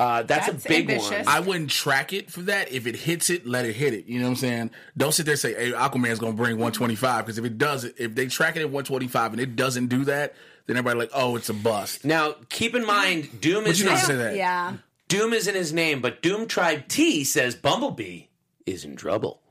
[0.00, 1.26] Uh, that's, That's a big ambitious.
[1.26, 1.28] one.
[1.28, 2.72] I wouldn't track it for that.
[2.72, 4.06] If it hits it, let it hit it.
[4.06, 4.70] You know what I'm saying?
[4.96, 7.84] Don't sit there and say, "Hey, Aquaman's going to bring 125." Because if it does
[7.84, 10.34] it, if they track it at 125 and it doesn't do that,
[10.66, 14.16] then everybody like, "Oh, it's a bust." now, keep in mind, Doom is don't say
[14.16, 14.34] that.
[14.36, 14.74] Yeah.
[15.08, 18.22] Doom is in his name, but Doom Tribe T says Bumblebee
[18.64, 19.41] is in trouble.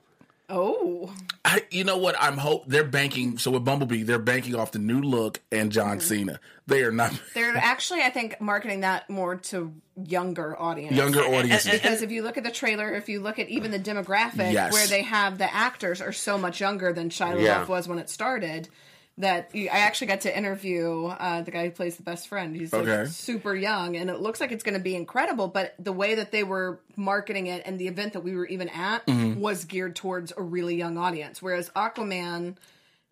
[0.51, 1.13] Oh.
[1.43, 2.15] I, you know what?
[2.19, 3.37] I'm hope they're banking.
[3.37, 5.99] So with Bumblebee, they're banking off the new look and John Mm-hmm.
[6.01, 6.39] Cena.
[6.67, 9.73] They are not They're actually, I think, marketing that more to
[10.05, 10.95] younger audience.
[10.95, 11.71] younger audiences.
[11.71, 14.71] Because if you look at the trailer, if you look at even the demographic, Yes.
[14.73, 17.65] where they have the actors are so much younger than Shia LaBeouf Yeah.
[17.65, 18.69] was when it started,
[19.17, 22.55] that I actually got to interview uh, the guy who plays the best friend.
[22.55, 23.05] He's like Okay.
[23.09, 25.47] super young, and it looks like it's going to be incredible.
[25.47, 28.69] But the way that they were marketing it and the event that we were even
[28.69, 29.39] at Mm-hmm.
[29.39, 32.55] was geared towards a really young audience, whereas Aquaman.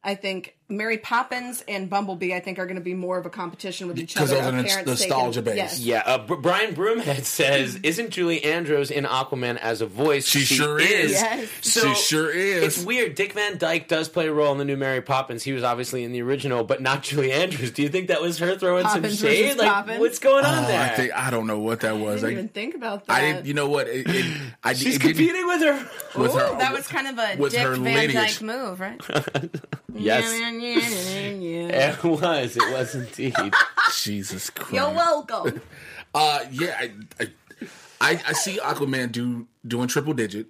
[0.01, 3.29] I think Mary Poppins and Bumblebee, I think, are going to be more of a
[3.31, 4.27] competition with each other.
[4.27, 5.79] those are of the nostalgia taking- based.
[5.79, 5.79] Yes.
[5.79, 10.27] Yeah, uh, Br- Brian Broomhead says, "Isn't Julie Andrews in Aquaman as a voice?
[10.27, 11.11] She sure is.
[11.13, 11.49] Yes.
[11.61, 12.63] So She sure is.
[12.77, 13.15] It's weird.
[13.15, 15.41] Dick Van Dyke does play a role in the new Mary Poppins.
[15.43, 17.71] He was obviously in the original, but not Julie Andrews.
[17.71, 19.57] Do you think that was her throwing Poppins some shade?
[19.57, 19.99] Like, Poppins?
[19.99, 20.79] what's going on Oh, there?
[20.81, 22.23] I think I don't know what that was.
[22.23, 23.13] I didn't I, even think about that.
[23.13, 23.45] I didn't.
[23.47, 23.87] You know what?
[23.87, 25.89] It, it, I, She's it didn't- competing with her.
[26.21, 26.57] with Ooh, her.
[26.59, 28.13] that was kind of a Dick Van lineage.
[28.13, 29.01] Dyke move, right?
[29.95, 32.57] yes, You're it was.
[32.57, 33.53] It was indeed.
[33.93, 34.73] Jesus Christ.
[34.73, 35.61] You're welcome.
[36.11, 37.27] Uh, yeah, I, I,
[38.01, 40.47] I, I see Aquaman do doing triple digit.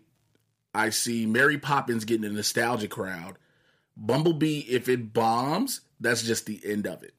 [0.74, 3.38] I see Mary Poppins getting a nostalgia crowd.
[3.98, 7.13] Bumblebee, if it bombs, that's just the end of it.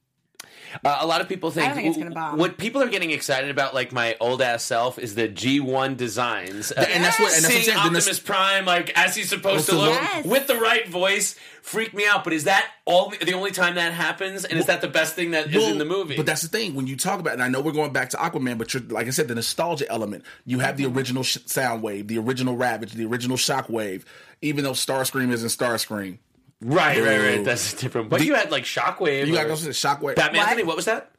[0.84, 2.38] Uh, a lot of people think, I don't think it's gonna bomb.
[2.38, 6.72] what people are getting excited about, like my old ass self, is the G1 designs.
[6.72, 8.92] Uh, And that's what- and that's what I'm seeing saying, the nos- Optimus Prime like
[8.96, 10.00] as he's supposed to look look.
[10.00, 10.24] Yes.
[10.26, 12.24] with the right voice freaked me out.
[12.24, 14.44] But is that all the only time that happens?
[14.44, 16.16] And is that the best thing that is Well, in the movie?
[16.16, 18.16] But that's the thing when you talk about, and I know we're going back to
[18.16, 20.24] Aquaman, but you're, like I said, the nostalgia element.
[20.46, 24.04] You have the original sh- Soundwave, the original Ravage, the original Shockwave.
[24.42, 26.18] Even though Starscream isn't Starscream,
[26.62, 27.36] right, right, right.
[27.38, 27.44] Boo.
[27.44, 28.08] That's different.
[28.10, 29.26] But The- you had like Shockwave.
[29.26, 30.16] you got or- to the Shockwave.
[30.16, 30.48] Batman What?
[30.48, 30.64] Anthony.
[30.66, 31.10] What was that?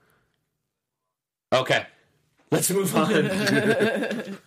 [1.54, 1.86] Okay,
[2.52, 4.38] let's move on.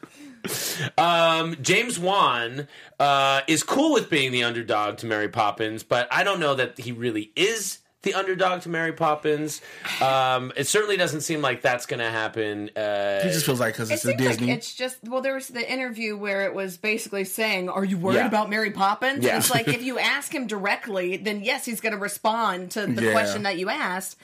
[0.98, 6.24] um, James Wan uh, is cool with being the underdog to Mary Poppins, but I
[6.24, 9.61] don't know that he really is the underdog to Mary Poppins.
[10.01, 12.71] Um, it certainly doesn't seem like that's going to happen.
[12.77, 14.53] Uh, He just feels like because It it's a seems like Disney.
[14.53, 18.17] it's just well, there was the interview where it was basically saying, "Are you worried
[18.17, 18.27] Yeah.
[18.29, 19.38] about Mary Poppins?" Yeah.
[19.38, 23.03] It's like if you ask him directly, then yes, he's going to respond to the
[23.07, 23.12] Yeah.
[23.12, 24.17] question that you asked.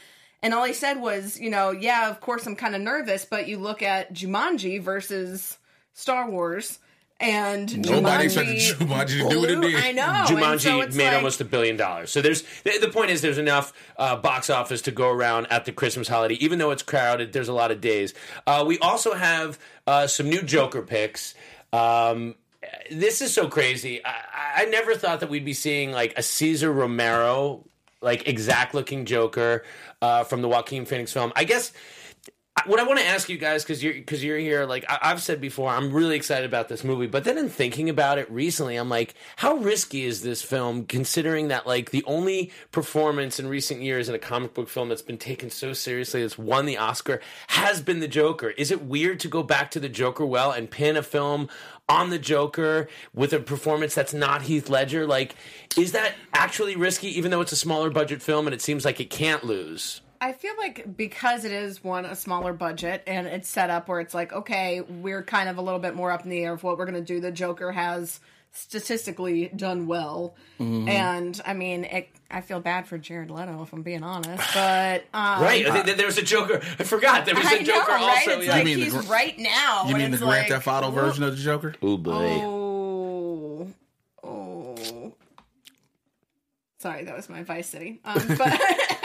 [0.43, 3.47] And all he said was, you know, yeah, of course I'm kind of nervous, but
[3.49, 5.59] you look at Jumanji versus
[5.93, 6.79] Star Wars,
[7.21, 9.75] and Nobody expected Jumanji to do what it did.
[9.75, 10.03] I know.
[10.27, 12.11] Jumanji so made like- almost a billion dollars.
[12.11, 15.67] So there's the, the point is there's enough uh, box office to go around at
[15.67, 16.35] the Christmas holiday.
[16.37, 18.15] Even though it's crowded, there's a lot of days.
[18.47, 21.35] Uh, we also have uh, some new Joker picks.
[21.73, 22.35] Um,
[22.91, 24.05] this is so crazy.
[24.05, 27.65] I, I never thought that we'd be seeing like a Cesar Romero
[28.03, 29.63] like exact looking Joker
[30.01, 31.33] uh, from the Joaquin Phoenix film.
[31.37, 31.73] I guess
[32.67, 34.65] what I want to ask you guys because you're because you're here.
[34.67, 37.07] Like I, I've said before, I'm really excited about this movie.
[37.07, 40.85] But then in thinking about it recently, I'm like, how risky is this film?
[40.87, 45.03] Considering that like the only performance in recent years in a comic book film that's
[45.03, 48.51] been taken so seriously, that's won the Oscar, has been the Joker.
[48.51, 51.49] Is it weird to go back to the Joker well and pin a film?
[51.89, 55.35] On the Joker with a performance that's not Heath Ledger, like,
[55.77, 57.09] is that actually risky?
[57.19, 60.01] Even though it's a smaller budget film and it seems like it can't lose.
[60.21, 64.01] I feel like because it is one a smaller budget and it's set up where
[64.01, 66.63] it's like okay, we're kind of a little bit more up in the air of
[66.63, 67.21] what we're going to do.
[67.21, 68.21] The Joker has
[68.53, 73.83] statistically done well, and I mean, it, I feel bad for Jared Leto if I'm
[73.83, 76.61] being honest, but um, Right, I think there was a Joker.
[76.79, 78.19] I forgot there was I a Joker know, right?
[78.19, 78.39] also.
[78.39, 78.53] It's yeah.
[78.53, 79.85] like mean he's gr- right now.
[79.87, 81.75] you mean the it's Grand like, Theft Auto version of the Joker?
[81.81, 82.41] oh boy.
[82.43, 83.69] Oh,
[84.25, 85.13] oh.
[86.79, 88.01] Sorry, that was my Vice City.
[88.05, 88.61] Um, but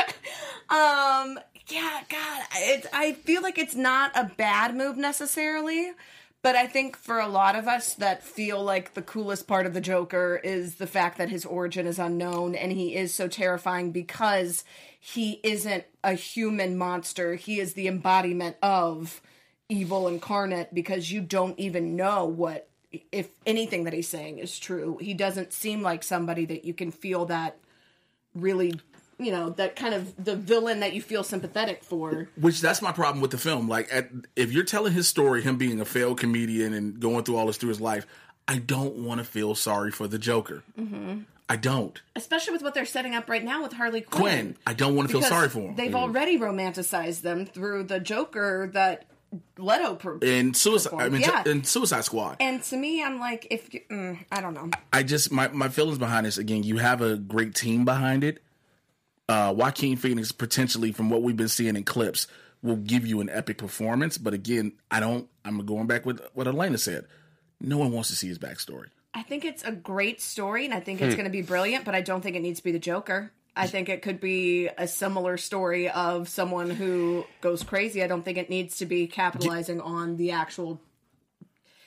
[0.69, 5.91] um, yeah, God, it, I feel like it's not a bad move necessarily.
[6.45, 9.73] But I think for a lot of us that feel like the coolest part of
[9.73, 13.91] the Joker is the fact that his origin is unknown and he is so terrifying
[13.91, 14.63] because
[14.99, 17.33] he isn't a human monster.
[17.33, 19.23] He is the embodiment of
[19.69, 22.69] evil incarnate because you don't even know what
[23.11, 24.99] if anything that he's saying is true.
[25.01, 27.57] He doesn't seem like somebody that you can feel that
[28.35, 28.79] really,
[29.17, 32.27] you know, that kind of the villain that you feel sympathetic for.
[32.39, 33.67] Which that's my problem with the film.
[33.69, 37.37] Like, at, if you're telling his story, him being a failed comedian and going through
[37.37, 38.05] all this through his life,
[38.47, 40.63] I don't want to feel sorry for the Joker.
[40.79, 41.21] Mm-hmm.
[41.47, 42.01] I don't.
[42.15, 44.21] Especially with what they're setting up right now with Harley Quinn.
[44.21, 45.75] Quinn, I don't want to feel sorry for him.
[45.75, 49.05] They've already romanticized them through the Joker that
[49.57, 51.43] Leto per- in Suicide, I mean, Yeah.
[51.45, 52.37] in Suicide Squad.
[52.39, 55.69] and to me, I'm like, if you, mm, I don't know, I just my my
[55.69, 56.63] feelings behind this again.
[56.63, 58.41] You have a great team behind it.
[59.27, 62.27] Uh, Joaquin Phoenix potentially, from what we've been seeing in clips,
[62.61, 64.17] will give you an epic performance.
[64.17, 65.27] But again, I don't.
[65.43, 67.05] I'm going back with what Elena said.
[67.59, 68.87] No one wants to see his backstory.
[69.13, 71.05] I think it's a great story, and I think Hmm.
[71.05, 71.85] it's going to be brilliant.
[71.85, 73.31] But I don't think it needs to be the Joker.
[73.57, 78.03] I think it could be a similar story of someone who goes crazy.
[78.03, 80.81] I don't think it needs to be capitalizing on the actual.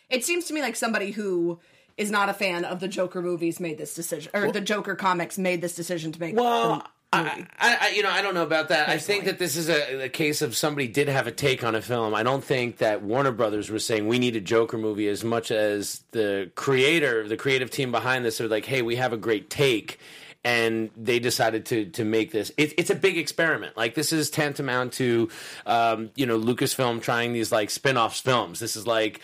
[0.08, 1.60] It seems to me like somebody who
[1.98, 5.36] is not a fan of the Joker movies made this decision, or the Joker comics
[5.36, 6.34] made this decision to make.
[6.34, 6.86] Well, the movie.
[7.10, 8.90] I, I, you know, I don't know about that.
[8.90, 11.74] I think that this is a, a case of somebody did have a take on
[11.74, 12.14] a film.
[12.14, 15.50] I don't think that Warner Brothers was saying we need a Joker movie as much
[15.50, 19.48] as the creator, the creative team behind this are like, hey, we have a great
[19.48, 19.98] take.
[20.44, 22.52] And they decided to to make this.
[22.56, 23.76] It, it's a big experiment.
[23.76, 25.30] Like this is tantamount to,
[25.66, 28.60] um, you know, Lucasfilm trying these like spin-off films.
[28.60, 29.20] This is like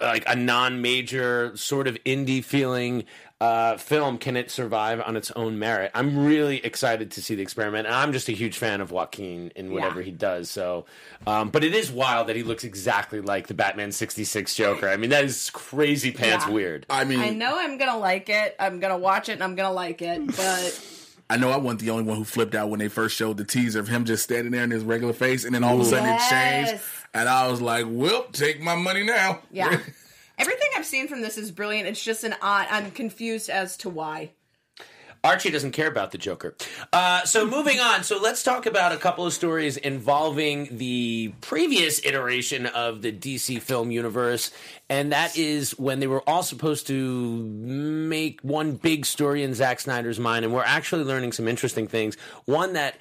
[0.00, 3.04] like a non-major sort of indie feeling
[3.40, 5.92] uh, film, can it survive on its own merit?
[5.94, 9.52] I'm really excited to see the experiment, and I'm just a huge fan of Joaquin
[9.54, 10.06] in whatever Yeah.
[10.06, 10.50] he does.
[10.50, 10.86] So,
[11.26, 14.88] um, but it is wild that he looks exactly like the Batman '66 Joker.
[14.88, 16.52] I mean, that is crazy pants Yeah.
[16.52, 16.86] weird.
[16.90, 18.56] I mean, I know I'm gonna like it.
[18.58, 20.26] I'm gonna watch it, and I'm gonna like it.
[20.36, 20.80] But
[21.30, 23.44] I know I wasn't the only one who flipped out when they first showed the
[23.44, 25.84] teaser of him just standing there in his regular face, and then all of a
[25.84, 26.82] sudden it changed,
[27.14, 29.78] and I was like, "Well, take my money now." yeah,
[30.38, 31.88] everything I've seen from this is brilliant.
[31.88, 32.66] It's just an odd.
[32.70, 34.30] I'm confused as to why.
[35.24, 36.54] Archie doesn't care about the Joker.
[36.92, 38.04] Uh, so moving on.
[38.04, 43.60] So let's talk about a couple of stories involving the previous iteration of the DC
[43.60, 44.52] film universe,
[44.88, 49.80] and that is when they were all supposed to make one big story in Zack
[49.80, 52.16] Snyder's mind, and we're actually learning some interesting things.
[52.44, 52.96] One that.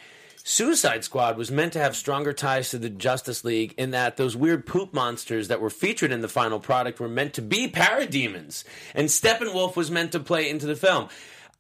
[0.50, 4.34] Suicide Squad was meant to have stronger ties to the Justice League in that those
[4.34, 8.64] weird poop monsters that were featured in the final product were meant to be parademons,
[8.96, 11.10] and Steppenwolf was meant to play into the film.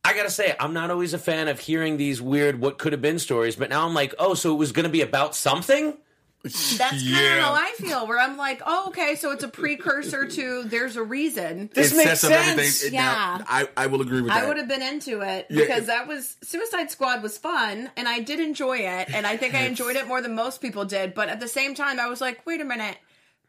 [0.05, 3.01] I gotta say, I'm not always a fan of hearing these weird what could have
[3.01, 5.97] been stories, but now I'm like, oh, so it was gonna be about something?
[6.43, 7.41] That's kind of Yeah.
[7.41, 8.07] how I feel.
[8.07, 11.69] Where I'm like, oh, okay, so it's a precursor to there's a reason.
[11.73, 12.57] This it makes sets everything.
[12.65, 12.83] sense.
[12.83, 13.45] It- now, Yeah.
[13.47, 14.43] I, I will agree with that.
[14.43, 17.89] I would have been into it Yeah, because it- that was Suicide Squad was fun
[17.97, 20.85] and I did enjoy it and I think I enjoyed it more than most people
[20.85, 21.13] did.
[21.13, 22.97] But at the same time, I was like, wait a minute.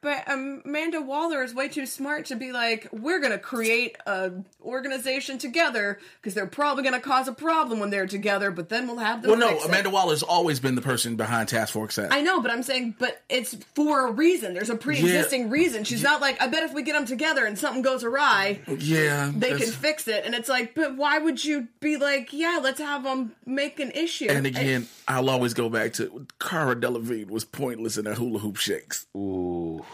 [0.01, 4.31] But um, Amanda Waller is way too smart to be like, we're gonna create a
[4.63, 8.53] organization together because they're probably gonna cause a problem when they're together.
[8.53, 9.33] But then we'll have them.
[9.33, 12.15] Well, no, fix it." Amanda Waller's always been the person behind Task Force X.
[12.15, 14.55] I know, but I'm saying, but it's for a reason.
[14.55, 15.83] There's a pre-existing reason.
[15.83, 19.33] She's not like, I bet if we get them together and something goes awry, yeah,
[19.35, 20.25] they that's- can fix it.
[20.25, 23.91] And it's like, but why would you be like, yeah, let's have them make an
[23.91, 24.29] issue?
[24.31, 28.57] And again, I'll always go back to Cara Delevingne was pointless in her hula hoop
[28.59, 29.07] shakes.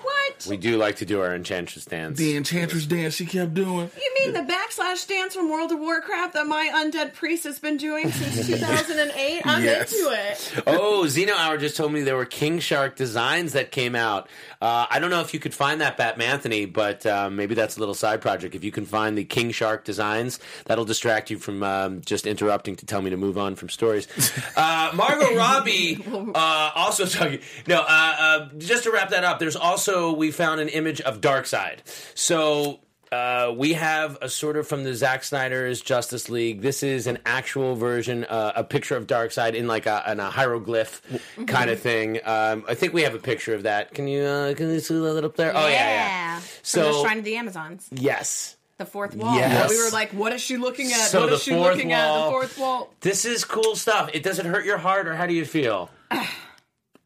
[0.02, 0.46] What?
[0.48, 2.18] We do like to do our enchantress dance.
[2.18, 3.90] The Enchantress dance she kept doing.
[3.96, 7.76] you mean the backslash dance from World of Warcraft that my undead priest has been
[7.76, 9.42] doing since 2008?
[9.46, 9.92] I'm Yes.
[9.92, 10.62] into it.
[10.66, 14.28] Oh, Xeno Hour just told me there were King Shark designs that came out.
[14.60, 17.76] Uh, I don't know if you could find that, Batman Anthony, but um, maybe that's
[17.76, 18.54] a little side project.
[18.54, 22.74] If you can find the King Shark designs, that'll distract you from um, just interrupting
[22.76, 24.08] to tell me to move on from stories.
[24.56, 26.02] Uh, Margot Robbie
[26.34, 27.40] uh, also talking.
[27.66, 31.20] No, uh, uh, just to wrap that up, there's also we found an image of
[31.20, 31.78] Darkseid.
[32.14, 32.80] So
[33.12, 36.62] uh, we have a sort of from the Zack Snyder's Justice League.
[36.62, 40.30] This is an actual version, uh, a picture of Darkseid in like a, in a
[40.30, 41.00] hieroglyph
[41.46, 42.18] kind of thing.
[42.24, 43.94] Um, I think we have a picture of that.
[43.94, 45.52] Can you uh, can you see that up there?
[45.56, 46.38] Oh yeah, yeah.
[46.40, 49.36] From the So Shrine of the Amazons, yes, the fourth wall.
[49.36, 49.70] Yes.
[49.70, 51.06] We were like, what is she looking at?
[51.06, 52.08] So what the she looking at?
[52.08, 52.90] wall- The fourth wall.
[53.00, 54.10] this is cool stuff.
[54.12, 55.88] It doesn't hurt your heart, or how do you feel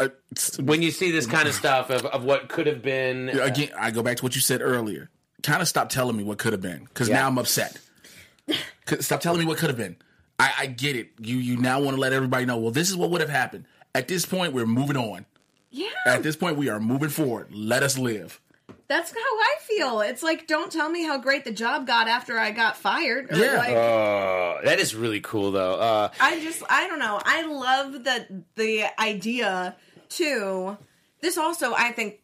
[0.01, 0.09] Uh,
[0.61, 3.29] when you see this kind of stuff of, of what could have been?
[3.31, 5.11] again, I go back to what you said earlier.
[5.43, 7.17] Kind of stop telling me what could have been because Yeah.
[7.21, 7.79] now I'm upset.
[9.01, 9.97] Stop telling me what could have been.
[10.39, 11.11] I, I get it.
[11.21, 12.57] You you now want to let everybody know.
[12.59, 13.65] Well, this is what would have happened.
[13.95, 15.27] At this point, we're moving on.
[15.71, 15.89] Yeah.
[16.07, 17.49] At this point, we are moving forward.
[17.53, 18.41] Let us live.
[18.87, 20.01] That's how I feel.
[20.01, 23.31] It's like, don't tell me how great the job got after I got fired.
[23.31, 23.57] Or Yeah.
[23.59, 25.75] Like, Oh, that is really cool, though.
[25.75, 27.21] Uh, I just, I don't know.
[27.23, 29.77] I love that the idea
[30.09, 30.77] too.
[31.21, 32.21] This also, I think,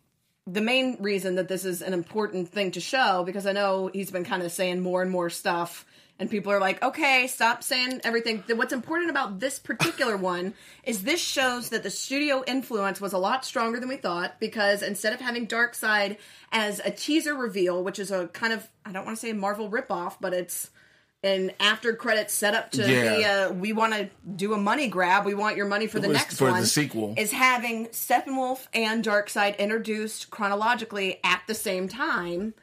[0.46, 4.10] the main reason that this is an important thing to show because I know he's
[4.10, 5.86] been kind of saying more and more stuff.
[6.18, 8.44] And people are like, okay, stop saying everything.
[8.54, 13.18] What's important about this particular one is this shows that the studio influence was a
[13.18, 16.18] lot stronger than we thought because instead of having Darkseid
[16.52, 19.34] as a teaser reveal, which is a kind of, I don't want to say a
[19.34, 20.70] Marvel ripoff, but it's
[21.24, 23.16] an after credit setup to Yeah.
[23.16, 25.24] be a, we want to do a money grab.
[25.24, 26.66] We want your money for the next for the one.
[26.66, 27.14] sequel.
[27.16, 32.54] Is having Steppenwolf and Darkseid introduced chronologically at the same time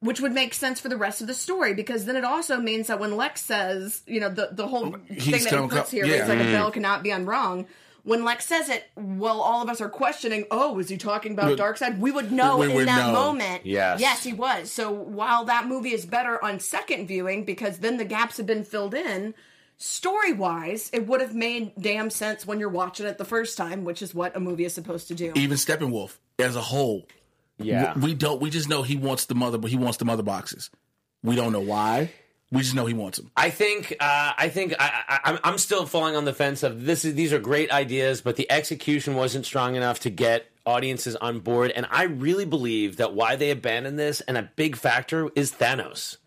[0.00, 2.86] which would make sense for the rest of the story because then it also means
[2.86, 5.96] that when Lex says, you know, the the whole oh, thing that he puts co-
[5.96, 6.26] here, yeah.
[6.26, 6.52] like a mm.
[6.52, 7.66] bell cannot be unrung.
[8.06, 10.44] When Lex says it, well, all of us are questioning.
[10.52, 11.98] Oh, is he talking about But- Darkseid?
[11.98, 13.12] We would know we in would that know.
[13.12, 13.66] moment.
[13.66, 14.00] Yes.
[14.00, 14.70] yes, he was.
[14.70, 18.62] So while that movie is better on second viewing because then the gaps have been
[18.62, 19.34] filled in,
[19.76, 23.82] story wise, it would have made damn sense when you're watching it the first time,
[23.84, 25.32] which is what a movie is supposed to do.
[25.34, 27.08] Even Steppenwolf as a whole.
[27.58, 27.98] yeah.
[27.98, 28.40] We don't.
[28.40, 30.70] We just know he wants the mother, but he wants the mother boxes.
[31.24, 32.12] We don't know why.
[32.52, 33.30] We just know he wants them.
[33.36, 37.04] I think uh, I think I, I'm still falling on the fence of this.
[37.04, 41.40] Is, these are great ideas, but the execution wasn't strong enough to get audiences on
[41.40, 41.72] board.
[41.72, 46.18] And I really believe that why they abandoned this, and a big factor is Thanos.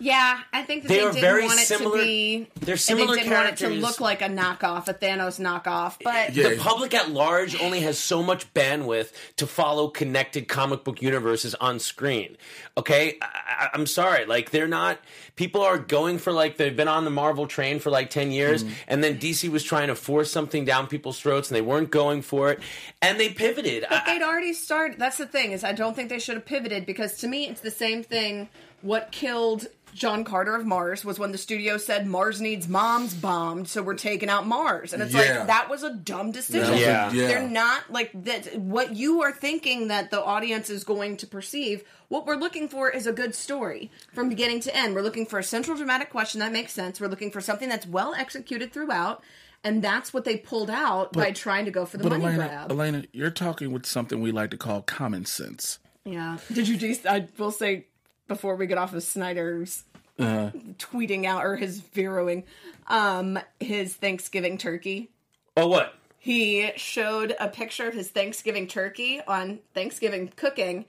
[0.00, 2.48] Yeah, I think that They they, are didn't very want it similar- to be.
[2.60, 5.96] they're similar and they didn't want it to look like a knockoff, a Thanos knockoff.
[6.02, 6.48] But Yeah.
[6.50, 11.54] The public at large only has so much bandwidth to follow connected comic book universes
[11.56, 12.36] on screen.
[12.76, 14.98] Okay, I, I, I'm sorry, like they're not.
[15.36, 18.64] People are going for like they've been on the Marvel train for like ten years,
[18.64, 18.72] mm-hmm.
[18.88, 22.20] and then DC was trying to force something down people's throats, and they weren't going
[22.22, 22.58] for it,
[23.00, 23.86] and they pivoted.
[23.88, 24.98] but I- they'd already started.
[24.98, 27.60] That's the thing is, I don't think they should have pivoted because to me, it's
[27.60, 28.48] the same thing.
[28.82, 33.68] What killed John Carter of Mars was when the studio said Mars needs moms bombed,
[33.68, 35.38] so we're taking out Mars, and it's Yeah.
[35.38, 36.62] like that was a dumb decision.
[36.62, 37.12] That was a- Yeah.
[37.12, 37.26] yeah.
[37.28, 38.56] They're not like that.
[38.58, 41.84] What you are thinking that the audience is going to perceive.
[42.08, 44.94] What we're looking for is a good story from beginning to end.
[44.94, 47.00] We're looking for a central dramatic question that makes sense.
[47.00, 49.22] We're looking for something that's well executed throughout,
[49.62, 52.48] and that's what they pulled out by trying to go for the But money Elena,
[52.48, 52.70] grab.
[52.72, 55.78] Elena, you're talking with something we like to call common sense.
[56.04, 56.36] Yeah.
[56.52, 56.76] Did you?
[56.76, 57.86] De- I will say
[58.28, 59.84] before we get off of Snyder's
[60.18, 60.50] Uh-huh.
[60.78, 62.44] tweeting out or his veroing,
[62.86, 65.10] um, his Thanksgiving turkey.
[65.56, 65.94] oh, what?
[66.18, 70.86] He showed a picture of his Thanksgiving turkey on Thanksgiving cooking.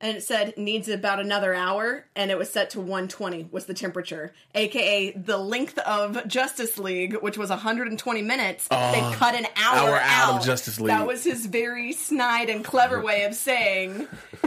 [0.00, 3.74] and it said needs about another hour and it was set to 120 was the
[3.74, 9.88] temperature aka the length of justice league which was 120 minutes they cut an hour,
[9.88, 10.90] hour out of Justice League.
[10.90, 14.06] that was his very snide and clever way of saying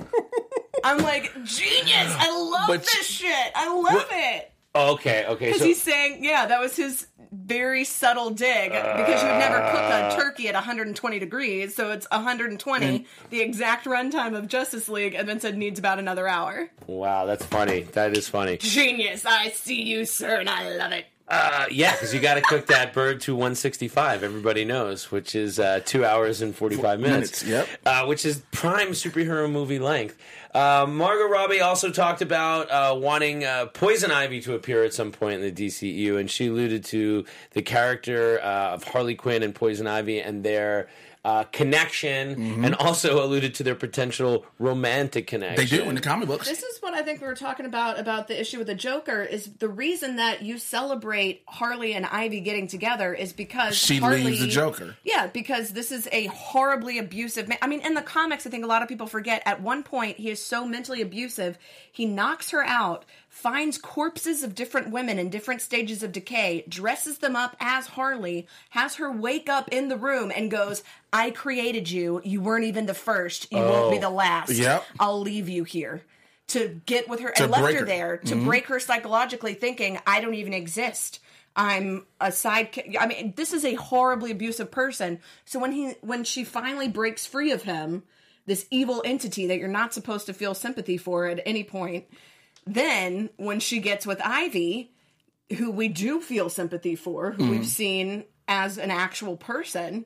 [0.84, 5.48] i'm like genius i love But- this shit i love it Okay, okay.
[5.48, 9.58] because So he's saying, yeah, that was his very subtle dig because you would never
[9.70, 10.10] cook Uh.
[10.14, 15.28] a turkey at 120 degrees, so it's 120, the exact runtime of Justice League, and
[15.28, 16.70] then said needs about another hour.
[16.88, 17.82] wow, that's funny.
[17.82, 18.56] That is funny.
[18.60, 19.26] Genius!
[19.26, 21.06] I see you, sir, and I love it.
[21.28, 24.22] Uh, yeah, because you got to cook that bird to 165.
[24.24, 27.44] Everybody knows, which is uh, two hours and 45 minutes.
[27.44, 27.80] minutes, yep.
[27.86, 30.18] Uh, which is prime superhero movie length.
[30.54, 35.12] Uh, Margot Robbie also talked about uh, wanting uh, Poison Ivy to appear at some
[35.12, 39.56] point in the DCU, and she alluded to the character uh, of Harley Quinn and
[39.56, 40.90] Poison Ivy and their.
[41.24, 42.66] Uh, connection, Mm-hmm.
[42.66, 45.56] and also alluded to their potential romantic connection.
[45.56, 46.48] They do in the comic books.
[46.48, 49.22] This is what I think we were talking about about the issue with the Joker
[49.22, 54.24] is the reason that you celebrate Harley and Ivy getting together is because She Harley,
[54.24, 54.96] leaves the Joker.
[55.04, 57.60] Yeah, because this is a horribly abusive man.
[57.62, 59.44] I mean, in the comics, I think a lot of people forget.
[59.46, 61.60] At one point, he is so mentally abusive,
[61.92, 67.20] he knocks her out, finds corpses of different women in different stages of decay, dresses
[67.20, 71.90] them up as Harley, has her wake up in the room, and goes, "I created
[71.90, 72.22] you.
[72.26, 73.52] You weren't even the first.
[73.52, 74.52] You won't be the last.
[74.52, 74.84] Yep.
[75.00, 76.04] I'll leave you here."
[76.50, 77.78] To get with her To and left her her.
[77.78, 77.86] Mm-hmm.
[77.86, 81.22] there to break her psychologically, thinking I don't even exist.
[81.56, 82.98] I'm a sidekick.
[83.00, 85.20] I mean, this is a horribly abusive person.
[85.46, 88.04] So when he when she finally breaks free of him,
[88.46, 92.06] this evil entity that you're not supposed to feel sympathy for at any point,
[92.66, 94.92] then when she gets with Ivy,
[95.58, 97.52] who we do feel sympathy for, who Mm-hmm.
[97.52, 100.06] we've seen as an actual person,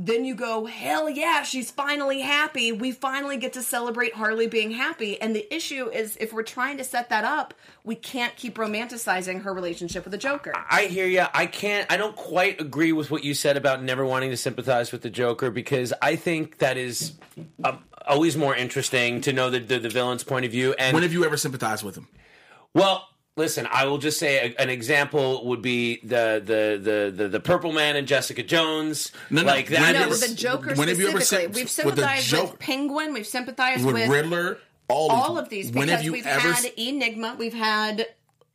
[0.00, 2.70] then you go, hell yeah, she's finally happy.
[2.70, 5.20] We finally get to celebrate Harley being happy.
[5.20, 7.52] And the issue is, if we're trying to set that up,
[7.82, 10.52] we can't keep romanticizing her relationship with the Joker.
[10.70, 11.24] I hear you.
[11.34, 11.90] I can't.
[11.90, 15.10] I don't quite agree with what you said about never wanting to sympathize with the
[15.10, 17.14] Joker because I think that is
[17.64, 20.74] um, always more interesting to know the, the the villain's point of view.
[20.78, 22.08] And when have you ever sympathized with him?
[22.74, 23.06] well,
[23.36, 27.40] listen, I will just say a, an example would be the the, the the the
[27.40, 29.12] Purple Man and Jessica Jones.
[29.30, 29.46] No, no.
[29.48, 29.78] like that.
[29.78, 31.62] have no, ever- the Joker when have you ever specifically.
[31.62, 32.56] We've with the sympathized with, Joker?
[32.58, 33.12] Penguin.
[33.14, 36.40] We've sympathized With, with, Riddler, all, all of these When because have you we've ever?
[36.52, 38.06] had Enigma, we've had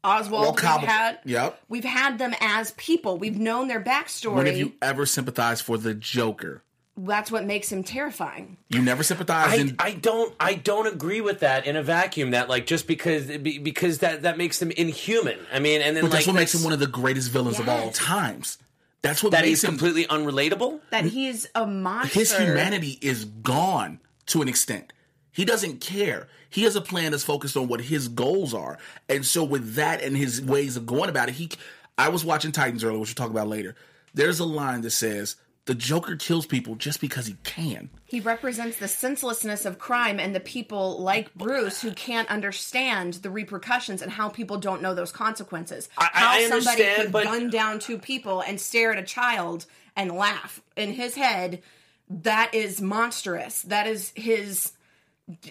[0.04, 1.60] Oswald, Well, we've had Yep.
[1.70, 3.18] we've had them as people.
[3.18, 4.34] We've known their backstory.
[4.36, 6.62] when have you ever sympathized for the Joker?
[6.96, 8.58] That's what makes him terrifying.
[8.70, 9.54] You never sympathize.
[9.54, 12.32] I, in, I don't I don't agree with that in a vacuum.
[12.32, 15.40] That like just because because that that makes them inhuman.
[15.52, 17.60] I mean, and then but like that's what makes him one of the greatest villains
[17.60, 18.60] of all times.
[19.02, 19.72] That's what that makes is him.
[19.72, 20.82] completely unrelatable.
[20.92, 22.20] That he's a monster.
[22.20, 24.94] his humanity is gone to an extent.
[25.32, 26.28] He doesn't care.
[26.50, 28.78] He has a plan that's focused on what his goals are.
[29.10, 31.50] And so with that and his ways of going about it, he
[31.98, 33.76] I was watching Titans earlier, which we'll talk about later.
[34.14, 37.90] There's a line that says the Joker kills people just because he can.
[38.06, 43.30] He represents the senselessness of crime and the people like Bruce who can't understand the
[43.30, 45.88] repercussions and how people don't know those consequences.
[45.98, 49.66] I- how I somebody could but- gun down two people and stare at a child
[49.96, 50.62] and laugh.
[50.76, 51.62] In his head,
[52.10, 53.62] that is monstrous.
[53.62, 54.74] That is his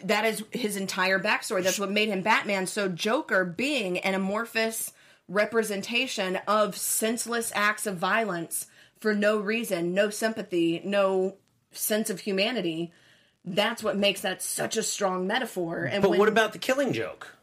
[0.05, 1.63] that is his entire backstory.
[1.65, 2.67] That's what made him Batman.
[2.67, 4.93] So Joker being an amorphous
[5.29, 8.67] representation of senseless acts of violence
[9.03, 11.37] for no reason, no sympathy, no
[11.73, 12.93] sense of humanity.
[13.45, 15.85] That's what makes that such a strong metaphor.
[15.85, 17.37] And But when- what about the Killing Joke?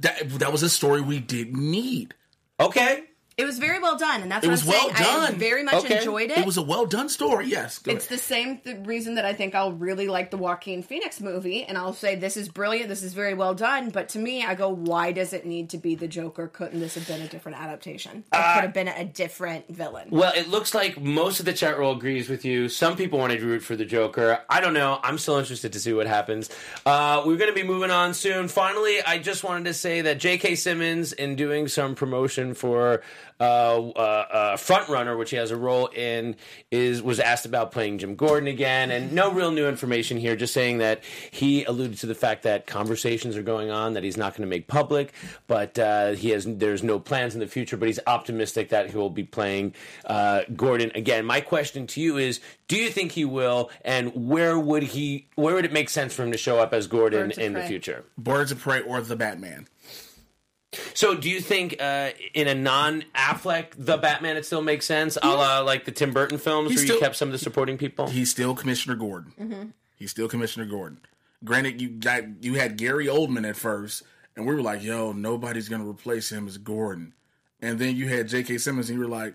[0.00, 2.14] That that was a story we didn't need.
[2.58, 3.04] Okay,
[3.36, 4.94] it was very well done, and that's It what was I'm well saying.
[4.96, 5.34] I done.
[5.36, 5.98] very much Okay.
[5.98, 6.38] enjoyed it.
[6.38, 7.46] It was a well done story.
[7.48, 8.18] Yes, go It's ahead.
[8.18, 11.76] the same th- reason that I think I'll really like the Joaquin Phoenix movie, and
[11.78, 13.90] I'll say this is brilliant, this is very well done.
[13.90, 16.48] But to me, I go, why does it need to be the Joker?
[16.48, 18.18] Couldn't this have been a different adaptation?
[18.32, 20.08] It Uh, could have been a different villain.
[20.10, 22.68] Well, it looks like most of the chat roll agrees with you.
[22.68, 24.40] Some people wanted to root for the Joker.
[24.50, 25.00] I don't know.
[25.02, 26.50] I'm still interested to see what happens.
[26.84, 28.48] Uh, we're going to be moving on soon.
[28.48, 30.54] Finally, I just wanted to say that J.K.
[30.56, 33.02] Simmons, in doing some promotion for
[33.42, 36.36] uh, uh, uh, Frontrunner, which he has a role in,
[36.70, 40.36] is was asked about playing Jim Gordon again, and no real new information here.
[40.36, 44.16] Just saying that he alluded to the fact that conversations are going on that he's
[44.16, 45.12] not going to make public,
[45.48, 47.76] but uh, he has there's no plans in the future.
[47.76, 49.74] But he's optimistic that he will be playing
[50.04, 51.24] uh, Gordon again.
[51.24, 55.26] My question to you is: Do you think he will, and where would he?
[55.34, 57.52] Where would it make sense for him to show up as Gordon Birds of in
[57.54, 58.04] the future?
[58.16, 59.66] Birds of Prey or the Batman.
[60.94, 65.28] So, do you think uh, in a non-Affleck the Batman it still makes sense, a
[65.28, 67.76] la like the Tim Burton films, He's where still- you kept some of the supporting
[67.78, 68.06] people?
[68.08, 69.74] He's still Commissioner Gordon.
[69.96, 70.98] He's still Commissioner Gordon.
[71.44, 74.02] Granted, you got you had Gary Oldman at first,
[74.36, 77.12] and we were like, "Yo, nobody's gonna replace him as Gordon."
[77.60, 78.58] And then you had J.K.
[78.58, 79.34] Simmons, and you were like,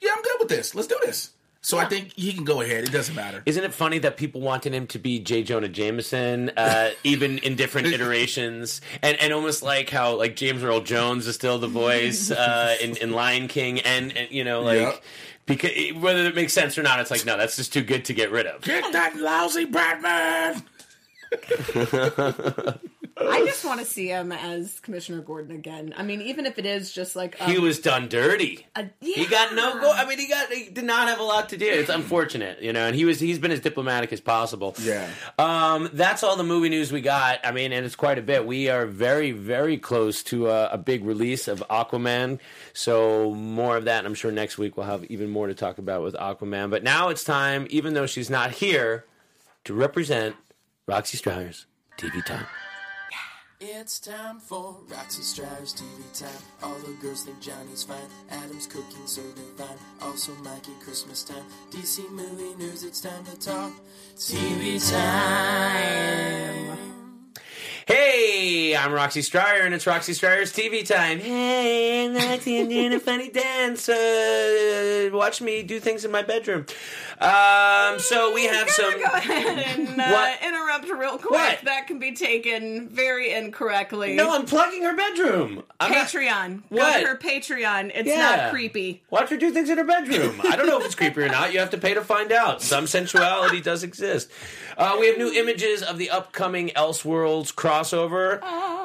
[0.00, 0.74] "Yeah, I'm good with this.
[0.74, 1.30] Let's do this."
[1.64, 2.82] So I think he can go ahead.
[2.82, 3.40] It doesn't matter.
[3.46, 5.44] Isn't it funny that people wanted him to be J.
[5.44, 10.80] Jonah Jameson, uh, even in different iterations, and and almost like how like James Earl
[10.80, 14.80] Jones is still the voice uh, in, in Lion King, and, and you know like
[14.80, 15.02] Yep.
[15.46, 18.12] because whether it makes sense or not, it's like no, that's just too good to
[18.14, 18.62] get rid of.
[18.62, 20.62] Get that lousy Batman.
[23.16, 25.92] I just want to see him as Commissioner Gordon again.
[25.96, 28.66] I mean, even if it is just like um, He was done dirty.
[28.74, 29.92] a- He got no go.
[29.92, 31.66] I mean, he got he did not have a lot to do.
[31.66, 32.86] It's unfortunate, you know.
[32.86, 34.74] And he was he's been as diplomatic as possible.
[34.82, 35.08] Yeah.
[35.38, 37.40] Um, that's all the movie news we got.
[37.44, 38.46] I mean, and it's quite a bit.
[38.46, 42.38] We are very very close to a, a big release of Aquaman.
[42.72, 43.98] So more of that.
[43.98, 46.70] And I'm sure next week we'll have even more to talk about with Aquaman.
[46.70, 49.04] But now it's time, even though she's not here,
[49.64, 50.34] to represent
[50.86, 51.66] Roxy Striar's
[51.98, 52.46] TV time.
[53.64, 56.42] It's time for Roxy Striar's TV time.
[56.64, 57.96] All the girls think Johnny's fine.
[58.28, 59.78] Adam's cooking so divine.
[60.00, 61.44] Also Mikey Christmas time.
[61.70, 63.70] DC movie news, it's time to talk.
[64.16, 66.72] TV time.
[67.96, 71.18] Hey, I'm Roxy Striar, and it's Roxy Striar's TV time.
[71.20, 73.86] Hey, I'm Roxy, I'm doing a funny dance.
[73.86, 76.64] Uh, watch me do things in my bedroom.
[77.20, 78.92] Um, so we have some.
[78.98, 80.38] Go ahead and uh, What?
[80.42, 81.32] interrupt real quick.
[81.32, 81.58] What?
[81.64, 84.14] That can be taken very incorrectly.
[84.16, 85.62] No, I'm plugging her bedroom.
[85.78, 86.62] I'm not- Patreon.
[86.70, 87.00] Go What?
[87.02, 87.92] to her Patreon.
[87.94, 88.16] It's Yeah.
[88.36, 89.02] not creepy.
[89.10, 90.40] Watch her do things in her bedroom.
[90.48, 91.52] I don't know if it's creepy or not.
[91.52, 92.62] You have to pay to find out.
[92.62, 94.30] Some sensuality does exist.
[94.78, 98.42] Uh, we have new images of the upcoming Elseworlds crossover.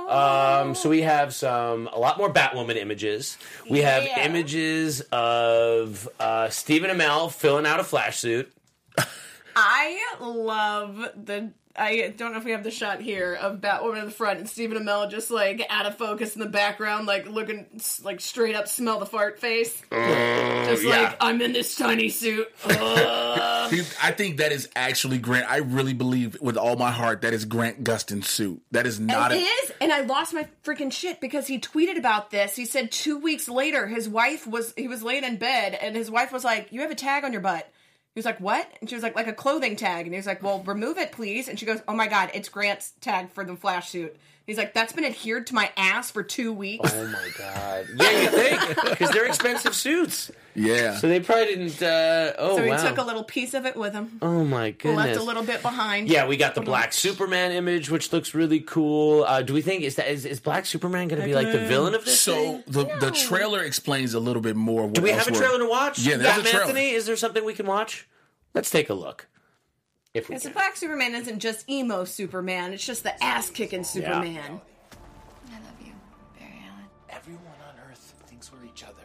[0.08, 3.38] Um, so we have some a lot more Batwoman images.
[3.70, 4.26] We have Yeah.
[4.26, 8.52] images of uh, Stephen Amell filling out a flash suit.
[9.56, 11.52] I love the.
[11.78, 14.50] I don't know if we have the shot here of Batwoman in the front and
[14.50, 17.66] Stephen Amell just like out of focus in the background, like looking
[18.04, 19.82] like straight up smell the fart face.
[19.92, 21.02] Oh, just yeah.
[21.04, 22.48] like I'm in this tiny suit.
[22.66, 23.72] Ugh.
[23.72, 25.50] He- I think that is actually Grant.
[25.50, 28.62] I really believe with all my heart that is Grant Gustin's suit.
[28.72, 29.40] That is not it a.
[29.42, 32.56] is, and I lost my freaking shit because he tweeted about this.
[32.56, 36.10] He said two weeks later, his wife was he was laying in bed, and his
[36.12, 37.70] wife was like, "You have a tag on your butt."
[38.18, 40.26] He was like, "What?" And she was like, "Like a clothing tag." And he was
[40.26, 43.44] like, "Well, remove it, please." And she goes, "Oh my god, it's Grant's tag for
[43.44, 47.06] the flash suit." He's like, "That's been adhered to my ass for two weeks." Oh
[47.08, 47.86] my god!
[47.98, 50.96] Yeah, you think because they're expensive suits, Yeah.
[50.96, 51.84] so they probably didn't.
[51.84, 52.88] Uh, oh so he wow!
[52.88, 55.06] took a little piece of it with him, oh my goodness!
[55.06, 56.08] left a little bit behind.
[56.08, 59.26] Yeah, we got the Black Superman image, which looks really cool.
[59.26, 61.60] Uh, do we think is that is, is Black Superman going to be like the
[61.68, 62.18] villain of this?
[62.18, 62.64] so thing?
[62.68, 64.84] the the trailer explains a little bit more.
[64.86, 66.00] What do we have a Elseworld- trailer to watch?
[66.00, 66.62] Yeah, there's a Captain trailer.
[66.68, 68.08] Anthony, is there something we can watch?
[68.54, 69.28] Let's take a look.
[70.18, 70.54] If we Because the can.
[70.54, 74.60] Black Superman isn't just emo Superman; it's just the ass kicking Superman.
[75.50, 75.94] I love you,
[76.40, 76.86] Barry Allen.
[77.10, 79.04] Everyone on Earth thinks we're each other.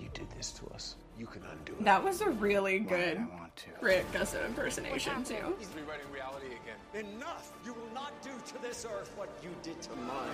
[0.00, 0.96] You did this to us.
[1.18, 1.84] You can undo it.
[1.84, 3.66] That was a really good I want to.
[3.80, 5.34] Rick Gusso impersonation too.
[5.76, 7.06] rewriting reality again.
[7.14, 7.52] Enough!
[7.64, 10.30] You will not do to this earth what you did to mine.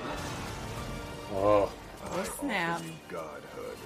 [1.35, 1.71] Oh,
[2.03, 2.83] Oh snap!
[3.09, 3.77] Godhood.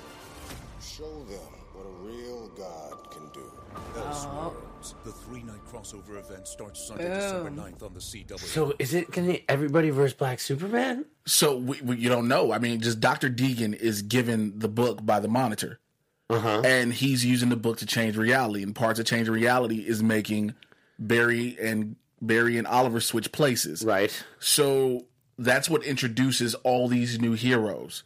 [0.81, 1.41] Show them
[1.73, 3.51] what a real God can do.
[3.95, 4.95] Elseworlds.
[5.05, 7.15] The three night crossover event starts Sunday, Boom.
[7.15, 8.39] December 9th on the CW.
[8.39, 11.07] so is it going to everybody versus Black Superman?
[11.27, 12.53] So we, we, you don't know.
[12.53, 15.81] I mean, just Doctor Deegan is given the book by the Monitor,
[16.29, 16.61] Uh-huh.
[16.67, 18.63] and he's using the book to change reality.
[18.63, 20.55] And parts of changing reality is making
[20.99, 23.85] Barry and Barry and Oliver switch places.
[23.87, 24.23] Right.
[24.39, 25.07] So
[25.39, 28.03] that's what introduces all these new heroes.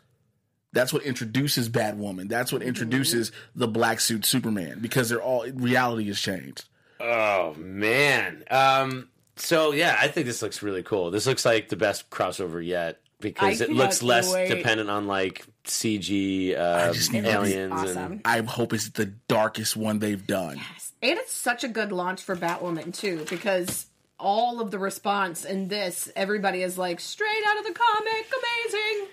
[0.78, 2.28] That's what introduces Batwoman.
[2.28, 6.66] That's what introduces the black suit Superman because they're all reality has changed.
[7.00, 8.44] Oh man.
[8.48, 9.08] Um.
[9.34, 11.10] So yeah, I think this looks really cool.
[11.10, 14.50] This looks like the best crossover yet because I it looks less wait.
[14.50, 18.12] dependent on like CG uh, just need to be aliens awesome.
[18.12, 20.58] and I hope it's the darkest one they've done.
[20.58, 23.86] Yes, And it's such a good launch for Batwoman too, because
[24.20, 28.32] all of the response in this, everybody is like straight out of the comic,
[28.64, 29.08] amazing.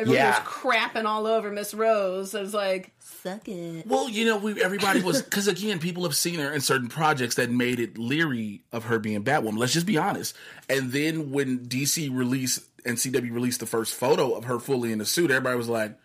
[0.00, 0.38] Everybody Yeah.
[0.42, 2.34] was crapping all over Miss Rose.
[2.34, 3.86] I was like, suck it.
[3.86, 7.34] Well, you know, we everybody was because again, people have seen her in certain projects
[7.36, 9.58] that made it leery of her being Batwoman.
[9.58, 10.34] Let's just be honest.
[10.68, 14.98] And then when DC released and CW released the first photo of her fully in
[14.98, 15.96] the suit, everybody was like,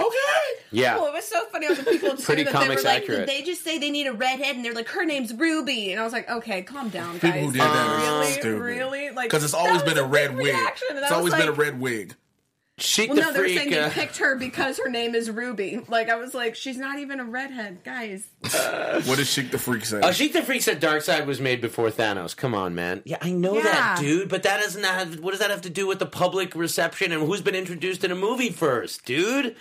[0.00, 0.16] "Okay."
[0.70, 0.96] yeah.
[0.96, 1.66] Well, it was so funny.
[1.66, 3.26] All the people too, Pretty that they comics were like, accurate.
[3.26, 6.04] they just say they need a redhead, and they're like, her name's Ruby, and I
[6.04, 7.44] was like, okay, calm down, People guys.
[7.44, 8.58] who did that are really, stupid.
[8.60, 10.46] really, like Because it's always been a red wig.
[10.46, 12.14] reaction, It's I was always been a red wig.
[12.82, 13.58] Sheik Well, the no, they're Freak.
[13.58, 15.80] saying uh, they picked her because her name is Ruby.
[15.88, 18.26] Like I was like, she's not even a redhead, guys.
[18.42, 20.00] what does Sheik the Freak say?
[20.02, 22.36] Oh, Sheik the Freak said Darkseid was made before Thanos.
[22.36, 23.02] Come on, man.
[23.04, 24.28] Yeah, I know that, dude.
[24.28, 25.20] But that doesn't have.
[25.20, 28.10] What does that have to do with the public reception and who's been introduced in
[28.10, 29.56] a movie first, dude?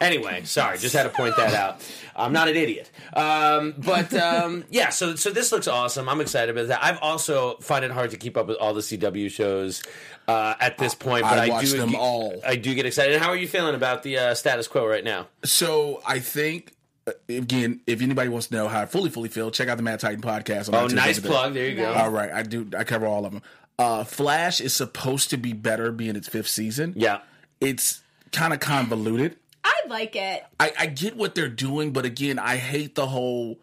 [0.00, 1.80] Anyway, sorry, just had to point that out.
[2.16, 4.88] I'm not an idiot, um, but um, yeah.
[4.88, 6.08] So, so this looks awesome.
[6.08, 6.82] I'm excited about that.
[6.84, 9.84] I've also find it hard to keep up with all the CW shows
[10.28, 12.40] uh, at this point, but I I, watch do them get- all.
[12.46, 13.20] I do get excited.
[13.20, 15.26] How are you feeling about the uh, status quo right now?
[15.44, 16.72] So I think
[17.06, 19.82] uh, again, if anybody wants to know how I fully fully feel, check out the
[19.82, 20.68] Mad Titan podcast.
[20.68, 21.54] on Oh, nice plug.
[21.54, 21.92] There you go.
[21.92, 22.68] All right, I do.
[22.76, 23.42] I cover all of them.
[23.78, 26.94] Uh, Flash is supposed to be better, being its fifth season.
[26.96, 27.18] Yeah,
[27.60, 28.00] it's
[28.32, 29.36] kind of convoluted.
[29.64, 30.44] I like it.
[30.60, 33.58] I, I get what they're doing, but again, I hate the whole.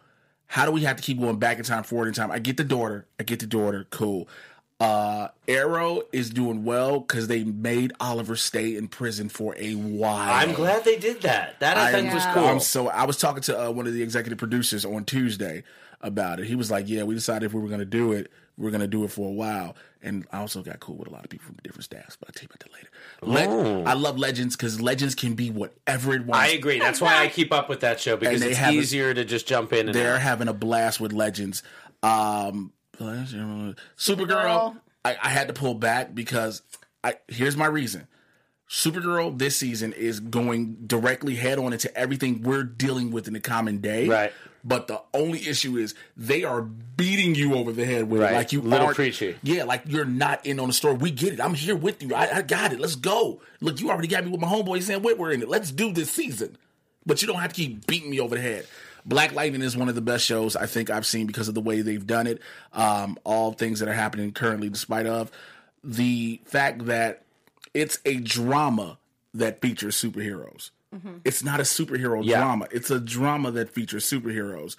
[0.47, 2.29] How do we have to keep going back in time, forward in time?
[2.29, 3.05] I get the daughter.
[3.19, 3.87] I get the daughter.
[3.89, 4.27] Cool.
[4.81, 10.33] Uh, Arrow is doing well because they made Oliver stay in prison for a while.
[10.33, 11.59] I'm glad they did that.
[11.59, 12.45] That I, think was cool.
[12.45, 15.63] I'm so I was talking to uh, one of the executive producers on Tuesday
[16.01, 16.47] about it.
[16.47, 18.71] He was like, "Yeah, we decided if we were going to do it, we are
[18.71, 21.23] going to do it for a while." And I also got cool with a lot
[21.23, 22.59] of people from different staffs, but I'll tell you about
[23.21, 23.51] that later.
[23.53, 23.83] Le-.
[23.83, 26.39] I love Legends because Legends can be whatever it wants.
[26.39, 26.79] I agree.
[26.79, 29.23] That's why I keep up with that show because they it's have a- easier to
[29.25, 30.21] just jump in and They're out.
[30.21, 31.61] having a blast with Legends.
[32.01, 32.73] Um,
[33.97, 36.61] Supergirl, I, I had to pull back because
[37.03, 38.07] I here's my reason.
[38.69, 43.39] Supergirl this season is going directly head on into everything we're dealing with in the
[43.41, 44.07] common day.
[44.07, 44.31] Right.
[44.63, 48.31] But the only issue is they are beating you over the head with Right.
[48.31, 48.35] it.
[48.35, 49.35] Like you Little preachy.
[49.43, 50.93] Yeah, like you're not in on the story.
[50.93, 51.41] We get it.
[51.41, 52.13] I'm here with you.
[52.13, 52.79] I, I got it.
[52.79, 53.41] Let's go.
[53.59, 55.49] Look, you already got me with my homeboy Sam Witwer in it.
[55.49, 56.57] Let's do this season.
[57.05, 58.67] But you don't have to keep beating me over the head.
[59.05, 61.61] Black Lightning is one of the best shows I think I've seen because of the
[61.61, 62.41] way they've done it.
[62.73, 65.31] Um, all things that are happening currently, despite of
[65.83, 67.23] the fact that
[67.73, 68.97] it's a drama
[69.33, 70.71] that features superheroes.
[71.23, 72.39] It's not a superhero Yeah.
[72.39, 72.67] drama.
[72.69, 74.75] It's a drama that features superheroes.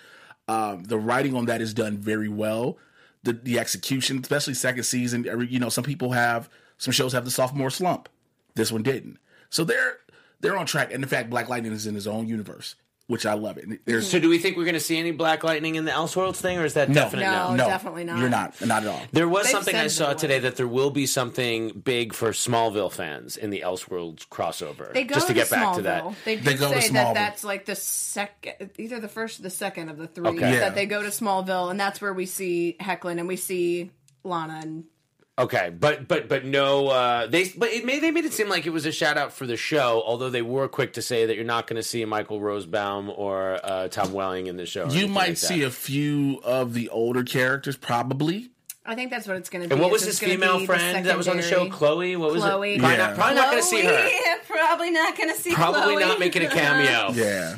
[0.47, 2.77] Um, the writing on that is done very well.
[3.23, 7.25] The the execution, especially second season, every you know, some people have some shows have
[7.25, 8.11] the sophomore slump.
[8.55, 9.19] This one didn't.
[9.49, 9.99] So they're
[10.41, 10.93] they're on track.
[10.93, 12.75] And in fact, Black Lightning is in his own universe,
[13.09, 13.85] which I love it.
[13.85, 16.37] There's So, do we think we're going to see any Black Lightning in the Elseworlds
[16.37, 17.55] thing, or is that no, definite no?
[17.55, 18.19] no, definitely not.
[18.19, 19.03] You're not, not at all.
[19.13, 22.31] There was They've something I saw there today that there will be something big for
[22.31, 24.93] Smallville fans in the Elseworlds crossover.
[24.93, 26.05] They go just to get back to that.
[26.25, 26.93] They, They did go to say Smallville.
[26.93, 30.29] that that's like the second, either the first or the second of the three.
[30.29, 30.53] Okay.
[30.53, 30.61] Yeah.
[30.61, 33.91] That they go to Smallville, and that's where we see Hecklin and we see
[34.25, 34.85] Lana and
[35.39, 38.67] Okay, but but but no, uh, they but it made they made it seem like
[38.67, 40.03] it was a shout out for the show.
[40.05, 43.59] Although they were quick to say that you're not going to see Michael Rosenbaum or
[43.65, 44.89] uh, Tom Welling in the show.
[44.91, 48.51] You might like see a few of the older characters, probably.
[48.85, 49.73] I think that's what it's going to be.
[49.75, 51.69] And what was It's his gonna female be the friend that was on the show?
[51.71, 52.17] Chloe.
[52.17, 52.75] What was Chloe.
[52.75, 52.81] it?
[52.81, 53.07] Probably Yeah.
[53.07, 53.97] not, probably not going to see her.
[53.97, 55.55] Chloe, Probably not going to see.
[55.55, 56.05] Probably Chloe.
[56.05, 57.13] not making a cameo.
[57.15, 57.57] Yeah.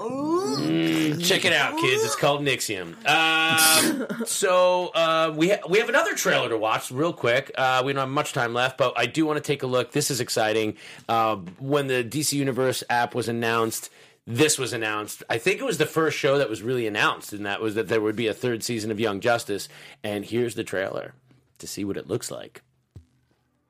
[0.00, 2.04] Check it out, kids.
[2.04, 2.94] It's called Nixium.
[3.06, 7.50] Um, so uh, we ha- we have another trailer to watch, real quick.
[7.56, 9.92] Uh, we don't have much time left, but I do want to take a look.
[9.92, 10.76] This is exciting.
[11.08, 13.90] Uh, when the DC Universe app was announced,
[14.26, 15.22] this was announced.
[15.28, 17.88] I think it was the first show that was really announced, and that was that
[17.88, 19.68] there would be a third season of Young Justice.
[20.02, 21.14] And here's the trailer
[21.58, 22.62] to see what it looks like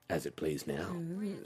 [0.08, 0.88] as it plays now.
[0.90, 1.38] Reporting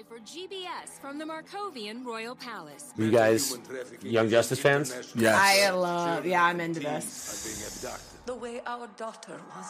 [0.00, 2.92] live for GBS from the Markovian Royal Palace.
[2.96, 3.58] You guys,
[4.02, 5.12] Young Justice fans?
[5.14, 5.38] Yes.
[5.38, 6.24] I love.
[6.24, 7.86] Yeah, I'm into this.
[8.26, 9.66] The way our daughter was.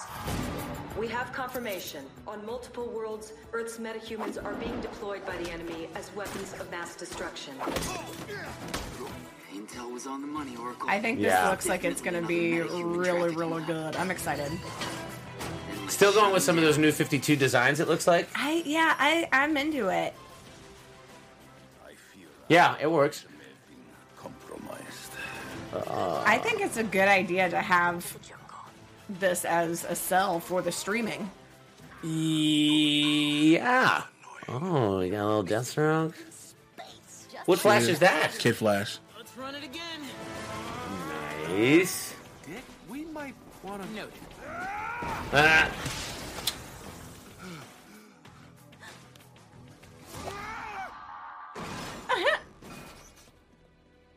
[0.99, 2.05] We have confirmation.
[2.27, 6.95] On multiple worlds, Earth's metahumans are being deployed by the enemy as weapons of mass
[6.95, 7.55] destruction.
[9.55, 10.89] Intel was on the money, Oracle.
[10.89, 11.51] I think this Yeah.
[11.51, 13.97] looks like it's going to be really, really good.
[13.97, 14.51] I'm excited.
[15.91, 18.29] Still going with some of those new 52 designs, it looks like.
[18.35, 20.15] I yeah, I I'm into it.
[22.49, 23.27] Yeah, it works.
[25.73, 28.19] I think it's a good idea to have
[29.09, 31.31] this as a cell for the streaming.
[32.03, 34.03] Yeah.
[34.49, 36.15] Oh, you got a little Deathstroke.
[37.47, 38.33] What flash is that?
[38.39, 38.99] Kid Flash.
[39.17, 40.01] Let's run it again.
[41.49, 42.15] Nice.
[42.47, 44.13] Dick, we might want to note.
[45.33, 45.71] Ah.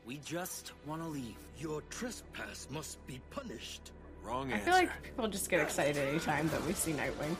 [0.05, 1.35] We just want to leave.
[1.57, 3.91] Your trespass must be punished.
[4.23, 4.55] Wrong answer.
[4.55, 7.35] I feel like people just get excited anytime that we see Nightwing.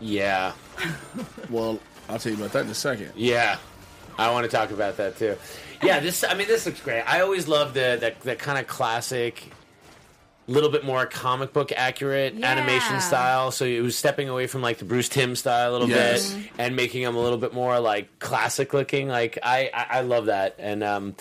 [0.00, 0.52] Yeah.
[1.50, 3.12] Well, I'll tell you about that in a second.
[3.14, 3.58] Yeah.
[4.18, 5.36] I want to talk about that too.
[5.82, 7.02] Yeah, this I mean this looks great.
[7.02, 9.52] I always love the that that kind of classic
[10.52, 12.50] little bit more comic book accurate Yeah.
[12.52, 13.50] animation style.
[13.50, 16.32] So it was stepping away from like the Bruce Timm style a little Yes.
[16.34, 19.08] bit and making him a little bit more like classic looking.
[19.08, 20.56] Like I, I, I love that.
[20.58, 21.14] And um,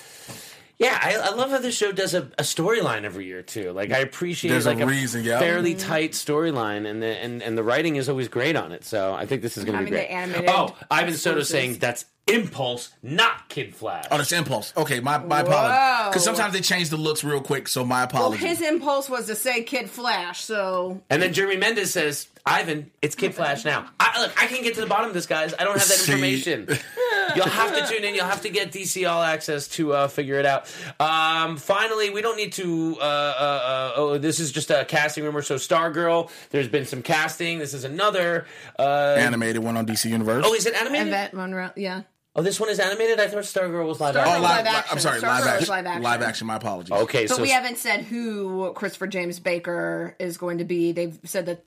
[0.77, 3.71] yeah, I, I love how this show does a, a storyline every year too.
[3.71, 5.37] Like I appreciate There's like a like reason, yeah.
[5.39, 5.87] fairly Mm-hmm.
[5.89, 8.83] tight storyline, and the and, and the writing is always great on it.
[8.83, 10.07] So I think this is going to be great.
[10.07, 11.49] the animated oh, Ivan Soto exclusives.
[11.49, 14.05] saying that's Impulse, not Kid Flash.
[14.11, 14.73] Oh, that's impulse.
[14.77, 15.49] Okay, my my Whoa.
[15.49, 16.09] apologies.
[16.09, 18.41] Because sometimes they change the looks real quick, so my Well, apologies.
[18.47, 23.13] his impulse was to say Kid Flash, so And then Jeremy Mendes says, Ivan, it's
[23.15, 23.87] Kid Flash now.
[23.99, 25.53] I, look, I can't get to the bottom of this, guys.
[25.59, 26.11] I don't have that See?
[26.11, 26.67] information.
[27.35, 28.15] You'll have to tune in.
[28.15, 30.65] You'll have to get DC All Access to uh, figure it out.
[30.99, 32.97] Um, finally, we don't need to.
[32.99, 35.41] Uh, uh, uh, oh, this is just a casting rumor.
[35.43, 37.59] So, Stargirl, there's been some casting.
[37.59, 38.47] This is another.
[38.77, 40.43] Uh, Animated one on DC Universe.
[40.45, 41.07] oh, is it animated?
[41.07, 42.01] Yvette Monreal, yeah.
[42.33, 43.19] Oh, this one is animated?
[43.19, 44.35] I thought Stargirl was live Stargirl action.
[44.37, 44.91] Oh, live live, action.
[44.93, 45.69] I'm sorry, Stargirl live is action.
[45.69, 46.03] live action.
[46.03, 46.47] Live action.
[46.47, 46.91] My apologies.
[46.91, 50.91] Okay, But so we haven't said who Christopher James Baker is going to be.
[50.93, 51.65] They've said that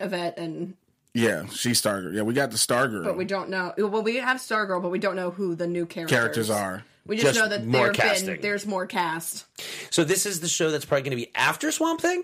[0.00, 0.74] Yvette and
[1.14, 2.14] Yeah, she's Stargirl.
[2.14, 3.04] Yeah, we got the Stargirl.
[3.04, 3.72] but we don't know.
[3.78, 6.82] Well, we have Stargirl, but we don't know who the new characters, Characters are.
[7.06, 8.26] We just, Just know that more there casting.
[8.34, 9.44] been there's more cast.
[9.90, 12.22] so this is the show that's probably going to be after Swamp Thing?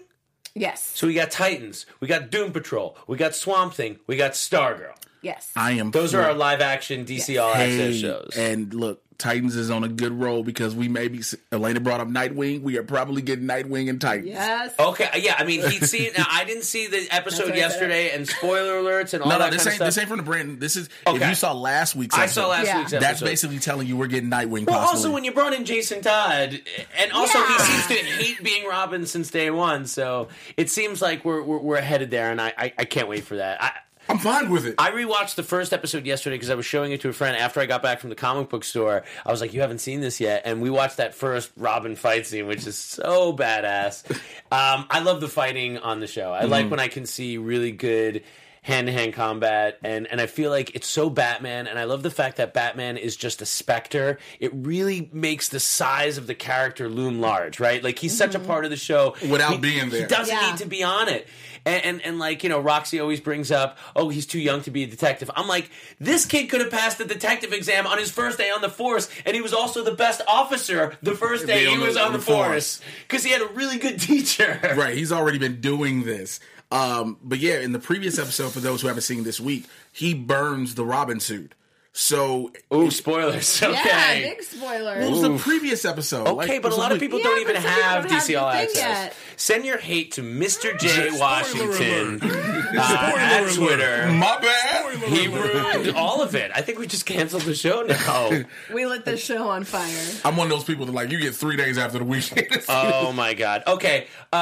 [0.54, 4.32] Yes, So we got Titans, we got Doom Patrol, we got Swamp Thing, we got
[4.32, 4.94] Stargirl.
[5.22, 5.50] Yes.
[5.56, 5.90] I am.
[5.90, 8.32] Those are our live action DC All Access Hey, shows.
[8.36, 11.22] And look, Titans is on a good roll because we may be.
[11.50, 12.62] Elena brought up Nightwing.
[12.62, 14.28] We are probably getting Nightwing and Titans.
[14.28, 14.72] Yes.
[14.78, 16.10] Okay, uh, yeah, I mean, he'd seen.
[16.16, 19.38] Now, I didn't see the episode what yesterday, and spoiler alerts and all that.
[19.40, 20.60] No, no, that this kind ain't of this ain't from the brand.
[20.60, 22.16] This is if you saw last week's.
[22.16, 22.78] Episode, I episode, saw last Yeah.
[22.78, 23.06] week's episode.
[23.08, 24.66] That's basically telling you we're getting Nightwing.
[24.66, 24.98] Well, possibly.
[24.98, 26.60] also when you brought in Jason Todd,
[26.96, 27.56] and also Yeah.
[27.56, 31.58] he seems to hate being Robin since day one, so it seems like we're we're,
[31.58, 33.60] we're headed there, and I, I I can't wait for that.
[33.60, 33.72] I,
[34.08, 34.74] I'm fine with it.
[34.78, 37.60] I rewatched the first episode yesterday because I was showing it to a friend after
[37.60, 39.04] I got back from the comic book store.
[39.26, 42.26] I was like, "You haven't seen this yet," and we watched that first Robin fight
[42.26, 44.10] scene, which is so badass.
[44.50, 46.32] Um, I love the fighting on the show.
[46.32, 48.22] I like when I can see really good
[48.68, 52.36] hand-to-hand combat and and I feel like it's so Batman and I love the fact
[52.36, 54.18] that Batman is just a specter.
[54.40, 57.82] It really makes the size of the character loom large, right?
[57.82, 58.46] Like he's such a mm-hmm.
[58.46, 60.02] part of the show Without He- being there.
[60.02, 60.50] He doesn't Yeah.
[60.50, 61.26] need to be on it.
[61.64, 64.70] And, and and like you know, Roxy always brings up, oh, he's too young to
[64.70, 65.30] be a detective.
[65.34, 68.60] I'm like, this kid could have passed the detective exam on his first day on
[68.60, 72.08] the force, and he was also the best officer the first day he was on
[72.08, 72.76] on the the force.
[72.76, 74.60] force because he had a really good teacher.
[74.76, 76.38] Right, he's already been doing this.
[76.70, 80.14] Um, but yeah, in the previous episode, for those who haven't seen this week, he
[80.14, 81.54] burns the Robin suit.
[82.00, 83.60] So, Ooh, spoilers.
[83.68, 83.72] Okay.
[83.74, 85.00] Yeah, big spoiler.
[85.00, 86.28] what was the previous episode?
[86.28, 88.12] Okay, Like, but a lot of people Yeah, don't even but some people have don't
[88.12, 88.76] have DC All Access.
[88.76, 89.16] yet.
[89.36, 90.78] Send your hate to Mr.
[90.78, 91.18] J.
[91.18, 92.76] Washington alert.
[92.76, 93.52] uh, at.
[93.52, 94.12] Twitter.
[94.12, 94.98] My bad.
[95.08, 96.50] He ruined all of it.
[96.54, 98.42] I think we just canceled the show now.
[98.72, 100.04] We lit the show on fire.
[100.24, 102.64] I'm one of those people that like you get three days after the weekend.
[102.68, 103.64] oh my god.
[103.66, 104.06] Okay.
[104.32, 104.36] Uh,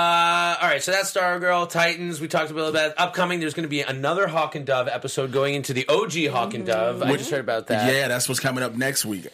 [0.60, 0.82] all right.
[0.82, 2.20] So that's Stargirl, Titans.
[2.20, 3.40] We talked a little about upcoming.
[3.40, 6.66] There's going to be another Hawk and Dove episode going into the OG Hawk and
[6.66, 7.02] Dove.
[7.02, 7.92] I just heard about that.
[7.92, 9.28] yeah, that's what's coming up next week.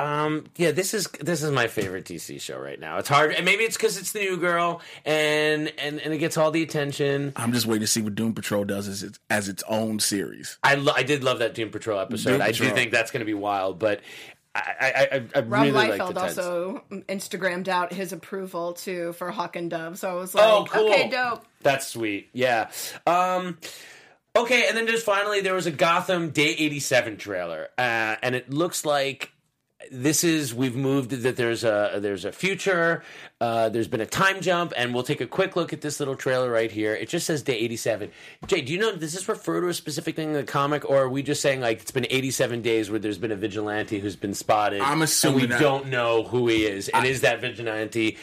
[0.00, 0.46] Um.
[0.56, 0.72] Yeah.
[0.72, 2.98] This is this is my favorite DC show right now.
[2.98, 6.36] It's hard, and maybe it's because it's the new girl, and and and it gets
[6.36, 7.32] all the attention.
[7.36, 10.58] I'm just waiting to see what Doom Patrol does as its, as its own series.
[10.64, 12.30] I lo- I did love that Doom Patrol episode.
[12.32, 14.00] Doom I do think that's going to be wild, but.
[14.56, 19.12] I, I, I, I Rob really like the Liefeld also Instagrammed out his approval too
[19.14, 19.98] for Hawk and Dove.
[19.98, 20.90] So I was like, Oh, cool.
[20.92, 21.44] okay, dope.
[21.62, 22.28] That's sweet.
[22.32, 22.70] Yeah.
[23.04, 23.58] Um,
[24.36, 28.50] okay, and then just finally, there was a Gotham Day 87 trailer, uh, and it
[28.50, 29.30] looks like
[29.90, 33.02] this is we've moved that there's a there's a future
[33.40, 36.16] uh, there's been a time jump and we'll take a quick look at this little
[36.16, 36.94] trailer right here.
[36.94, 38.10] It just says day 87
[38.46, 41.02] jay do you know does this refer to a specific thing in the comic or
[41.02, 44.16] are we just saying like it's been 87 days where there's been a vigilante who's
[44.16, 46.88] been spotted I'm assuming and we that- don't know who he is?
[46.88, 48.16] And is that vigilante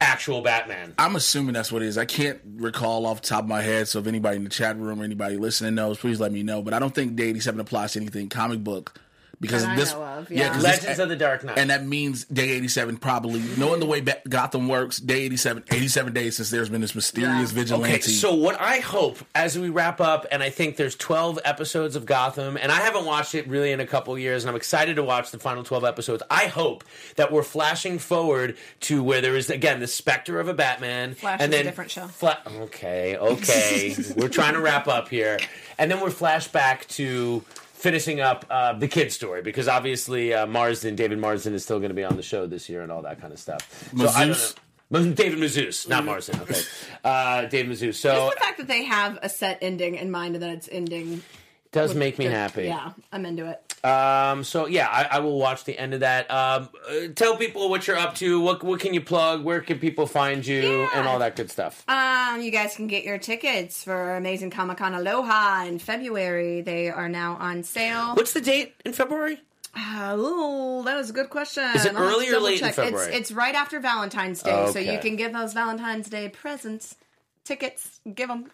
[0.00, 1.98] actual batman I'm assuming that's what it is.
[1.98, 4.76] I can't recall off the top of my head, so if anybody in the chat
[4.78, 6.62] room or anybody listening knows, please let me know.
[6.62, 9.00] But I don't think Day 87 applies to anything comic book
[9.40, 10.52] because That I this, know of, yeah.
[10.52, 13.86] 'cause legends this- of the dark knight and that means Day 87 probably knowing the
[13.86, 14.98] way Ba- Gotham works.
[14.98, 17.94] Day 87, 87 days since there's been this mysterious vigilante.
[17.94, 21.94] Okay, so what I hope as we wrap up, and I think there's 12 episodes
[21.96, 24.96] of Gotham, and I haven't watched it really in a couple years, and I'm excited
[24.96, 26.22] to watch the final 12 episodes.
[26.30, 26.82] I hope
[27.16, 31.40] that we're flashing forward to where there is again the specter of a Batman, Flash
[31.40, 32.06] and is a then different show.
[32.08, 35.38] Fla- okay, okay, we're trying to wrap up here,
[35.78, 37.44] and then we're flash back to.
[37.78, 41.90] Finishing up uh, the kid story because obviously uh, Marsden, David Marsden, is still going
[41.90, 43.90] to be on the show this year and all that kind of stuff.
[43.96, 44.56] So I don't
[44.90, 45.12] know.
[45.14, 46.40] David Mazouz, not Marsden.
[46.40, 46.60] Okay,
[47.04, 47.94] uh, David Mazouz.
[47.94, 50.68] So Just the fact that they have a set ending in mind and that it's
[50.72, 51.22] ending
[51.70, 52.64] Does make me happy.
[52.64, 53.84] Yeah, I'm into it.
[53.84, 56.30] Um, so yeah, I, I will watch the end of that.
[56.30, 58.40] Um, uh, tell people what you're up to.
[58.40, 59.44] What what can you plug?
[59.44, 61.84] Where can people find you and all that good stuff?
[61.88, 66.62] Um, you guys can get your tickets for Amazing Comic Con Aloha in February.
[66.62, 68.14] They are now on sale.
[68.14, 69.40] What's the date in February?
[69.76, 71.64] Oh, that was a good question.
[71.76, 72.72] Is it early or late in.
[72.72, 73.08] February?
[73.08, 76.96] It's, it's right after Valentine's Day, so you can give those Valentine's Day presents,
[77.44, 78.50] tickets, give them.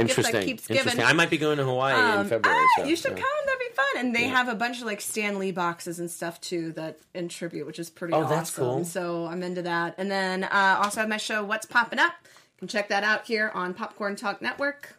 [0.00, 0.48] Interesting.
[0.68, 1.02] Interesting.
[1.04, 2.58] I might be going to Hawaii in February.
[2.60, 3.18] ah, so, you should yeah.
[3.24, 3.46] come.
[3.46, 3.86] That'd be fun.
[3.98, 4.28] And they Yeah.
[4.36, 7.78] have a bunch of like Stan Lee boxes and stuff too that in tribute, which
[7.78, 8.36] is pretty Oh, awesome.
[8.36, 8.84] that's cool.
[8.84, 9.94] So I'm into that.
[9.98, 12.12] And then uh, also have my show What's Popping Up.
[12.24, 14.96] You can check that out here on Popcorn Talk Network.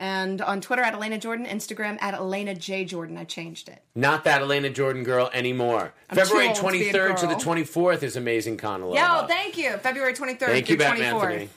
[0.00, 3.16] And on Twitter at Elena Jordan, Instagram at Elena J Jordan.
[3.16, 3.80] I changed it.
[3.94, 5.94] Not that Elena Jordan girl anymore.
[6.10, 9.20] I'm February old to 23rd to the 24th is Amazing Con Aloha.
[9.22, 9.70] Yo, thank you.
[9.78, 11.22] February 23rd Thank you, Batman 24th.
[11.30, 11.48] Anthony.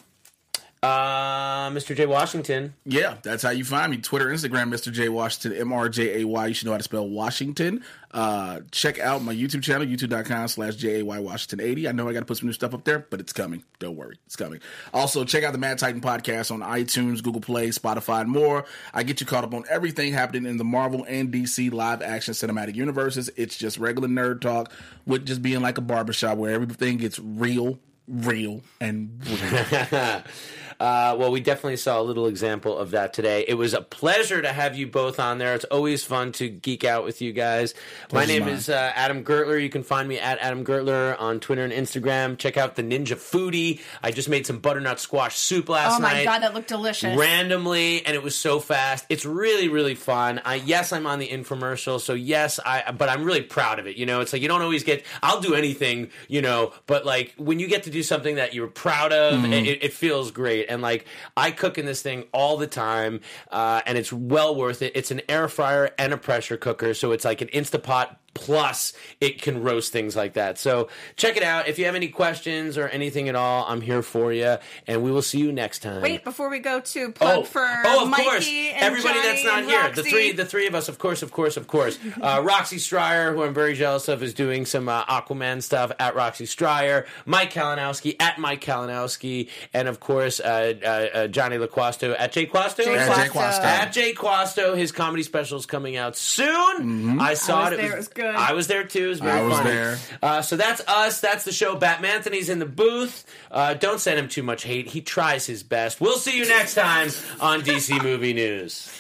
[0.84, 1.96] Uh, Mr.
[1.96, 2.06] J.
[2.06, 2.76] Washington.
[2.86, 3.98] Yeah, that's how you find me.
[3.98, 4.92] Twitter, Instagram, Mr.
[4.92, 6.48] J Washington, M R J A Y.
[6.48, 7.84] You should know how to spell Washington.
[8.12, 11.88] Uh, check out my YouTube channel, youtube.com slash J A Y Washington 80.
[11.88, 13.64] I know I got to put some new stuff up there, but it's coming.
[13.80, 14.60] Don't worry, it's coming.
[14.94, 18.64] Also, check out the Mad Titan podcast on iTunes, Google Play, Spotify, and more.
[18.94, 22.36] I get you caught up on everything happening in the Marvel and DC live action
[22.36, 23.32] cinematic universes.
[23.36, 24.72] It's just regular nerd talk
[25.08, 30.24] with just being like a barbershop where everything gets real, real, and real.
[30.80, 33.46] Uh, well, we definitely saw a little example of that today.
[33.48, 35.56] It was a pleasure to have you both on there.
[35.56, 37.74] It's always fun to geek out with you guys.
[38.12, 38.54] My Pleasure's name mine.
[38.54, 39.62] is uh, Adam Gertler.
[39.62, 42.38] You can find me at Adam Gertler on Twitter and Instagram.
[42.38, 43.82] Check out the Ninja Foodi.
[44.04, 46.08] I just made some butternut squash soup last night.
[46.10, 46.26] Oh my night.
[46.26, 47.18] god, that looked delicious.
[47.18, 51.28] randomly and it was so fast it's really really fun i yes i'm on the
[51.28, 54.48] infomercial so yes i but i'm really proud of it you know it's like you
[54.48, 58.04] don't always get i'll do anything you know but like when you get to do
[58.04, 59.66] something that you're proud of Mhm.
[59.66, 61.06] it, it feels great and like
[61.36, 64.92] i cook in this thing all the time uh, and it's well worth it.
[64.96, 69.42] It's an air fryer and a pressure cooker so it's like an instapot plus it
[69.42, 72.88] can roast things like that so check it out if you have any questions or
[72.90, 74.58] anything at all i'm here for you
[74.88, 77.66] and we will see you next time Wait, before we go to plug Oh, for
[77.86, 78.48] oh, of Mikey course.
[78.48, 80.02] and Everybody Johnny that's not here, Roxy.
[80.02, 82.00] the three, the three of us, of course, of course, of course.
[82.22, 86.16] Uh, Roxy Striar, who I'm very jealous of, is doing some uh, Aquaman stuff at
[86.16, 87.06] Roxy Striar.
[87.26, 92.46] Mike Kalinowski at Mike Kalinowski, and of course uh, uh, uh, Johnny LaQuasto at Jay
[92.46, 92.84] Quasto.
[92.84, 93.64] Jay At Jay Quasto.
[93.64, 94.76] At Jay Quasto.
[94.76, 97.20] His comedy special is coming out soon.
[97.20, 97.78] I saw I was it.
[97.82, 97.94] there.
[97.94, 98.27] It was good.
[98.36, 99.06] I was there too.
[99.06, 99.70] It was very I was funny.
[99.70, 99.98] there.
[100.22, 101.22] Uh, so that's us.
[101.22, 101.76] That's the show.
[101.76, 103.26] Batman Anthony's in the booth.
[103.52, 104.88] Uh, don't send him too much hate.
[104.88, 106.02] He tries his best.
[106.02, 107.10] We'll see you next time
[107.40, 108.92] on DC Movie News.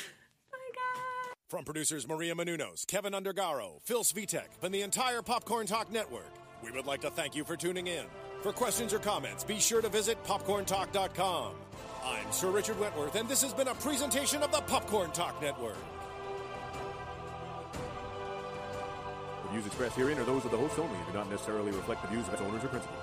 [1.50, 6.30] From producers Maria Menounos, Kevin Undergaro, Phil Svitek, and the entire Popcorn Talk Network,
[6.62, 8.04] we would like to thank you for tuning in.
[8.42, 11.54] For questions or comments, be sure to visit popcorntalk.com.
[12.06, 15.78] I'm Sir Richard Wentworth, and this has been a presentation of the Popcorn Talk Network.
[19.48, 22.02] The views expressed herein are those of the host only and do not necessarily reflect
[22.02, 23.00] the views of its owners or principals.